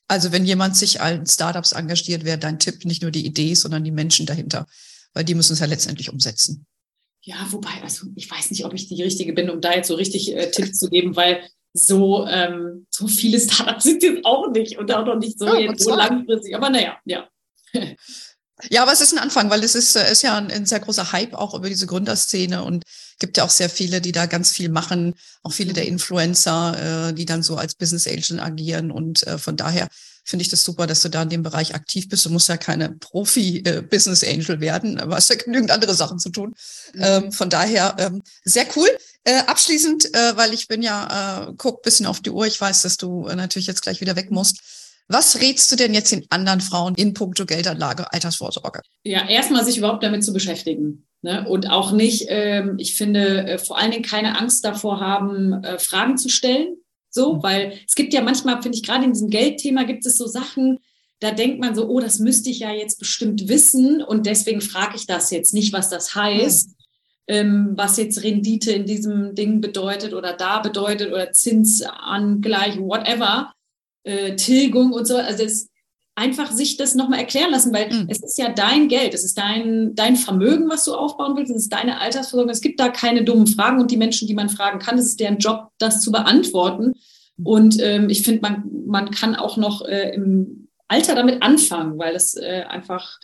Also 0.08 0.32
wenn 0.32 0.44
jemand 0.44 0.76
sich 0.76 1.00
als 1.00 1.34
Startups 1.34 1.72
engagiert, 1.72 2.24
wäre 2.24 2.38
dein 2.38 2.58
Tipp 2.58 2.84
nicht 2.84 3.02
nur 3.02 3.10
die 3.10 3.26
Idee, 3.26 3.54
sondern 3.54 3.84
die 3.84 3.90
Menschen 3.90 4.26
dahinter, 4.26 4.66
weil 5.12 5.24
die 5.24 5.34
müssen 5.34 5.52
es 5.52 5.60
ja 5.60 5.66
letztendlich 5.66 6.10
umsetzen. 6.10 6.66
Ja, 7.22 7.36
wobei, 7.50 7.82
also 7.82 8.06
ich 8.16 8.30
weiß 8.30 8.50
nicht, 8.50 8.64
ob 8.64 8.72
ich 8.72 8.88
die 8.88 9.02
Richtige 9.02 9.34
bin, 9.34 9.50
um 9.50 9.60
da 9.60 9.74
jetzt 9.74 9.88
so 9.88 9.94
richtig 9.94 10.34
äh, 10.34 10.50
Tipps 10.50 10.78
zu 10.78 10.88
geben, 10.88 11.16
weil 11.16 11.42
so, 11.72 12.26
ähm, 12.26 12.86
so 12.90 13.06
viele 13.06 13.38
Startups 13.38 13.84
sind 13.84 14.02
jetzt 14.02 14.24
auch 14.24 14.50
nicht 14.50 14.78
und 14.78 14.92
auch 14.92 15.04
noch 15.04 15.18
nicht 15.18 15.38
so, 15.38 15.46
ja, 15.46 15.72
so 15.76 15.94
langfristig. 15.94 16.56
Aber 16.56 16.70
naja, 16.70 16.98
ja. 17.04 17.28
Ja, 18.68 18.82
aber 18.82 18.92
es 18.92 19.00
ist 19.00 19.12
ein 19.12 19.18
Anfang, 19.18 19.50
weil 19.50 19.64
es 19.64 19.74
ist, 19.74 19.96
äh, 19.96 20.10
ist 20.10 20.22
ja 20.22 20.36
ein, 20.36 20.50
ein, 20.50 20.66
sehr 20.66 20.80
großer 20.80 21.12
Hype 21.12 21.34
auch 21.34 21.54
über 21.54 21.68
diese 21.68 21.86
Gründerszene 21.86 22.62
und 22.62 22.84
gibt 23.18 23.36
ja 23.36 23.44
auch 23.44 23.50
sehr 23.50 23.70
viele, 23.70 24.00
die 24.00 24.12
da 24.12 24.26
ganz 24.26 24.50
viel 24.50 24.68
machen, 24.68 25.14
auch 25.42 25.52
viele 25.52 25.72
der. 25.72 25.86
Influencer, 25.86 27.08
äh, 27.08 27.12
die 27.12 27.24
dann 27.24 27.42
so 27.42 27.56
als 27.56 27.74
Business 27.74 28.06
Agent 28.06 28.40
agieren 28.40 28.90
und 28.90 29.26
äh, 29.26 29.38
von 29.38 29.56
daher 29.56 29.88
finde 30.24 30.42
ich 30.42 30.48
das 30.48 30.62
super, 30.62 30.86
dass 30.86 31.02
du 31.02 31.08
da 31.08 31.22
in 31.22 31.28
dem 31.28 31.42
Bereich 31.42 31.74
aktiv 31.74 32.08
bist. 32.08 32.24
Du 32.24 32.30
musst 32.30 32.48
ja 32.48 32.56
keine 32.56 32.90
Profi-Business 32.90 34.22
äh, 34.22 34.32
Angel 34.32 34.60
werden, 34.60 35.00
aber 35.00 35.16
hast 35.16 35.30
ja 35.30 35.36
genügend 35.36 35.70
andere 35.70 35.94
Sachen 35.94 36.18
zu 36.18 36.30
tun. 36.30 36.54
Mhm. 36.94 37.02
Ähm, 37.02 37.32
von 37.32 37.50
daher 37.50 37.96
ähm, 37.98 38.22
sehr 38.44 38.66
cool. 38.76 38.88
Äh, 39.24 39.40
abschließend, 39.40 40.14
äh, 40.14 40.36
weil 40.36 40.54
ich 40.54 40.68
bin 40.68 40.82
ja, 40.82 41.48
äh, 41.48 41.52
guck 41.56 41.82
bisschen 41.82 42.06
auf 42.06 42.20
die 42.20 42.30
Uhr. 42.30 42.46
Ich 42.46 42.60
weiß, 42.60 42.82
dass 42.82 42.96
du 42.96 43.26
äh, 43.26 43.36
natürlich 43.36 43.66
jetzt 43.66 43.82
gleich 43.82 44.00
wieder 44.00 44.16
weg 44.16 44.30
musst. 44.30 44.60
Was 45.12 45.40
rätst 45.40 45.72
du 45.72 45.76
denn 45.76 45.92
jetzt 45.92 46.12
den 46.12 46.24
anderen 46.30 46.60
Frauen 46.60 46.94
in 46.94 47.14
puncto 47.14 47.44
Geldanlage, 47.44 48.12
Altersvorsorge? 48.12 48.80
Ja, 49.02 49.28
erstmal 49.28 49.64
sich 49.64 49.76
überhaupt 49.76 50.04
damit 50.04 50.24
zu 50.24 50.32
beschäftigen. 50.32 51.04
Ne? 51.22 51.48
Und 51.48 51.68
auch 51.68 51.90
nicht, 51.90 52.26
ähm, 52.28 52.76
ich 52.78 52.94
finde, 52.94 53.44
äh, 53.44 53.58
vor 53.58 53.76
allen 53.76 53.90
Dingen 53.90 54.04
keine 54.04 54.38
Angst 54.38 54.64
davor 54.64 55.00
haben, 55.00 55.64
äh, 55.64 55.80
Fragen 55.80 56.16
zu 56.16 56.28
stellen. 56.28 56.76
So, 57.10 57.34
mhm. 57.34 57.42
weil 57.42 57.72
es 57.88 57.96
gibt 57.96 58.14
ja 58.14 58.22
manchmal, 58.22 58.62
finde 58.62 58.76
ich, 58.76 58.84
gerade 58.84 59.04
in 59.04 59.12
diesem 59.12 59.30
Geldthema 59.30 59.82
gibt 59.82 60.06
es 60.06 60.16
so 60.16 60.28
Sachen, 60.28 60.78
da 61.18 61.32
denkt 61.32 61.58
man 61.58 61.74
so, 61.74 61.88
oh, 61.88 61.98
das 61.98 62.20
müsste 62.20 62.50
ich 62.50 62.60
ja 62.60 62.70
jetzt 62.70 63.00
bestimmt 63.00 63.48
wissen 63.48 64.02
und 64.02 64.26
deswegen 64.26 64.60
frage 64.60 64.94
ich 64.94 65.06
das 65.06 65.32
jetzt 65.32 65.54
nicht, 65.54 65.72
was 65.72 65.90
das 65.90 66.14
heißt. 66.14 66.68
Mhm. 66.68 66.74
Ähm, 67.26 67.72
was 67.74 67.96
jetzt 67.96 68.22
Rendite 68.22 68.72
in 68.72 68.86
diesem 68.86 69.34
Ding 69.34 69.60
bedeutet 69.60 70.14
oder 70.14 70.34
da 70.34 70.60
bedeutet 70.60 71.12
oder 71.12 71.32
Zinsangleich, 71.32 72.78
whatever 72.78 73.52
äh, 74.04 74.36
Tilgung 74.36 74.92
und 74.92 75.06
so. 75.06 75.16
Also 75.16 75.44
es, 75.44 75.70
einfach 76.20 76.50
sich 76.50 76.76
das 76.76 76.94
nochmal 76.94 77.20
erklären 77.20 77.50
lassen, 77.50 77.72
weil 77.72 77.90
mhm. 77.90 78.06
es 78.08 78.22
ist 78.22 78.36
ja 78.36 78.50
dein 78.50 78.88
Geld, 78.88 79.14
es 79.14 79.24
ist 79.24 79.38
dein, 79.38 79.94
dein 79.94 80.16
Vermögen, 80.16 80.68
was 80.68 80.84
du 80.84 80.94
aufbauen 80.94 81.34
willst, 81.34 81.50
es 81.50 81.62
ist 81.62 81.72
deine 81.72 81.98
Altersversorgung. 81.98 82.50
Es 82.50 82.60
gibt 82.60 82.78
da 82.78 82.90
keine 82.90 83.24
dummen 83.24 83.46
Fragen 83.46 83.80
und 83.80 83.90
die 83.90 83.96
Menschen, 83.96 84.28
die 84.28 84.34
man 84.34 84.50
fragen 84.50 84.80
kann, 84.80 84.98
es 84.98 85.06
ist 85.06 85.20
deren 85.20 85.38
Job, 85.38 85.68
das 85.78 86.02
zu 86.02 86.12
beantworten. 86.12 86.92
Und 87.42 87.80
ähm, 87.80 88.10
ich 88.10 88.22
finde, 88.22 88.42
man, 88.42 88.64
man 88.86 89.10
kann 89.10 89.34
auch 89.34 89.56
noch 89.56 89.82
äh, 89.86 90.14
im 90.14 90.68
Alter 90.88 91.14
damit 91.14 91.42
anfangen, 91.42 91.98
weil 91.98 92.14
es 92.14 92.36
äh, 92.36 92.64
einfach 92.68 93.18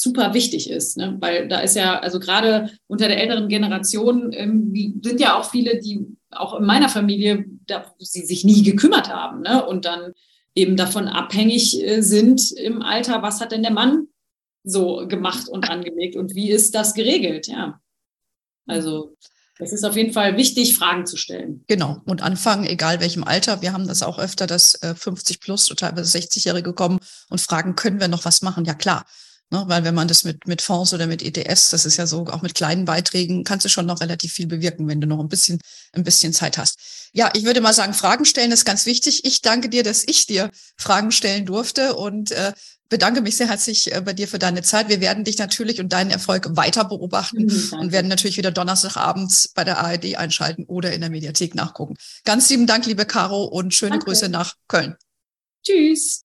super 0.00 0.34
wichtig 0.34 0.70
ist. 0.70 0.96
Ne? 0.96 1.16
Weil 1.20 1.48
da 1.48 1.60
ist 1.60 1.76
ja, 1.76 1.98
also 1.98 2.18
gerade 2.18 2.70
unter 2.86 3.08
der 3.08 3.20
älteren 3.20 3.48
Generation 3.48 4.32
ähm, 4.32 4.72
sind 5.02 5.20
ja 5.20 5.38
auch 5.38 5.50
viele, 5.50 5.78
die 5.78 6.06
auch 6.30 6.58
in 6.58 6.64
meiner 6.64 6.88
Familie, 6.88 7.44
da 7.66 7.94
sie 7.98 8.24
sich 8.24 8.44
nie 8.44 8.62
gekümmert 8.62 9.08
haben 9.08 9.42
ne? 9.42 9.64
und 9.66 9.84
dann 9.84 10.12
eben 10.54 10.76
davon 10.76 11.06
abhängig 11.06 11.82
äh, 11.82 12.00
sind 12.00 12.52
im 12.52 12.82
Alter, 12.82 13.22
was 13.22 13.40
hat 13.40 13.52
denn 13.52 13.62
der 13.62 13.72
Mann 13.72 14.06
so 14.64 15.06
gemacht 15.06 15.48
und 15.48 15.70
angelegt 15.70 16.16
und 16.16 16.34
wie 16.34 16.50
ist 16.50 16.74
das 16.74 16.94
geregelt? 16.94 17.46
Ja. 17.46 17.80
Also 18.66 19.16
es 19.58 19.72
ist 19.72 19.84
auf 19.84 19.96
jeden 19.96 20.12
Fall 20.12 20.36
wichtig, 20.36 20.76
Fragen 20.76 21.04
zu 21.04 21.16
stellen. 21.18 21.64
Genau. 21.66 22.00
Und 22.06 22.22
anfangen, 22.22 22.64
egal 22.64 23.00
welchem 23.00 23.24
Alter. 23.24 23.60
Wir 23.60 23.74
haben 23.74 23.86
das 23.86 24.02
auch 24.02 24.18
öfter, 24.18 24.46
dass 24.46 24.78
50 24.80 25.36
äh, 25.36 25.38
plus 25.38 25.70
oder 25.70 25.76
teilweise 25.76 26.18
60-Jährige 26.18 26.72
kommen 26.72 27.00
und 27.28 27.40
fragen, 27.40 27.76
können 27.76 28.00
wir 28.00 28.08
noch 28.08 28.24
was 28.24 28.40
machen? 28.40 28.64
Ja, 28.64 28.74
klar. 28.74 29.04
Ne, 29.52 29.64
weil 29.66 29.82
wenn 29.82 29.96
man 29.96 30.06
das 30.06 30.22
mit, 30.22 30.46
mit 30.46 30.62
Fonds 30.62 30.94
oder 30.94 31.08
mit 31.08 31.22
ETS, 31.22 31.70
das 31.70 31.84
ist 31.84 31.96
ja 31.96 32.06
so, 32.06 32.24
auch 32.28 32.40
mit 32.40 32.54
kleinen 32.54 32.84
Beiträgen, 32.84 33.42
kannst 33.42 33.64
du 33.64 33.68
schon 33.68 33.84
noch 33.84 34.00
relativ 34.00 34.32
viel 34.32 34.46
bewirken, 34.46 34.86
wenn 34.86 35.00
du 35.00 35.08
noch 35.08 35.18
ein 35.18 35.28
bisschen, 35.28 35.60
ein 35.92 36.04
bisschen 36.04 36.32
Zeit 36.32 36.56
hast. 36.56 36.78
Ja, 37.12 37.30
ich 37.34 37.44
würde 37.44 37.60
mal 37.60 37.74
sagen, 37.74 37.92
Fragen 37.92 38.24
stellen 38.24 38.52
ist 38.52 38.64
ganz 38.64 38.86
wichtig. 38.86 39.24
Ich 39.24 39.42
danke 39.42 39.68
dir, 39.68 39.82
dass 39.82 40.04
ich 40.06 40.26
dir 40.26 40.50
Fragen 40.76 41.10
stellen 41.10 41.46
durfte 41.46 41.96
und 41.96 42.30
äh, 42.30 42.52
bedanke 42.88 43.22
mich 43.22 43.36
sehr 43.36 43.48
herzlich 43.48 43.92
äh, 43.92 44.00
bei 44.00 44.12
dir 44.12 44.28
für 44.28 44.38
deine 44.38 44.62
Zeit. 44.62 44.88
Wir 44.88 45.00
werden 45.00 45.24
dich 45.24 45.38
natürlich 45.38 45.80
und 45.80 45.92
deinen 45.92 46.10
Erfolg 46.10 46.56
weiter 46.56 46.84
beobachten 46.84 47.46
mhm, 47.46 47.78
und 47.80 47.92
werden 47.92 48.06
natürlich 48.06 48.36
wieder 48.36 48.52
Donnerstagabends 48.52 49.48
bei 49.48 49.64
der 49.64 49.78
ARD 49.78 50.16
einschalten 50.16 50.64
oder 50.64 50.92
in 50.92 51.00
der 51.00 51.10
Mediathek 51.10 51.56
nachgucken. 51.56 51.96
Ganz 52.24 52.48
lieben 52.50 52.68
Dank, 52.68 52.86
liebe 52.86 53.04
Caro, 53.04 53.44
und 53.44 53.74
schöne 53.74 53.92
danke. 53.92 54.04
Grüße 54.04 54.28
nach 54.28 54.54
Köln. 54.68 54.94
Tschüss. 55.64 56.22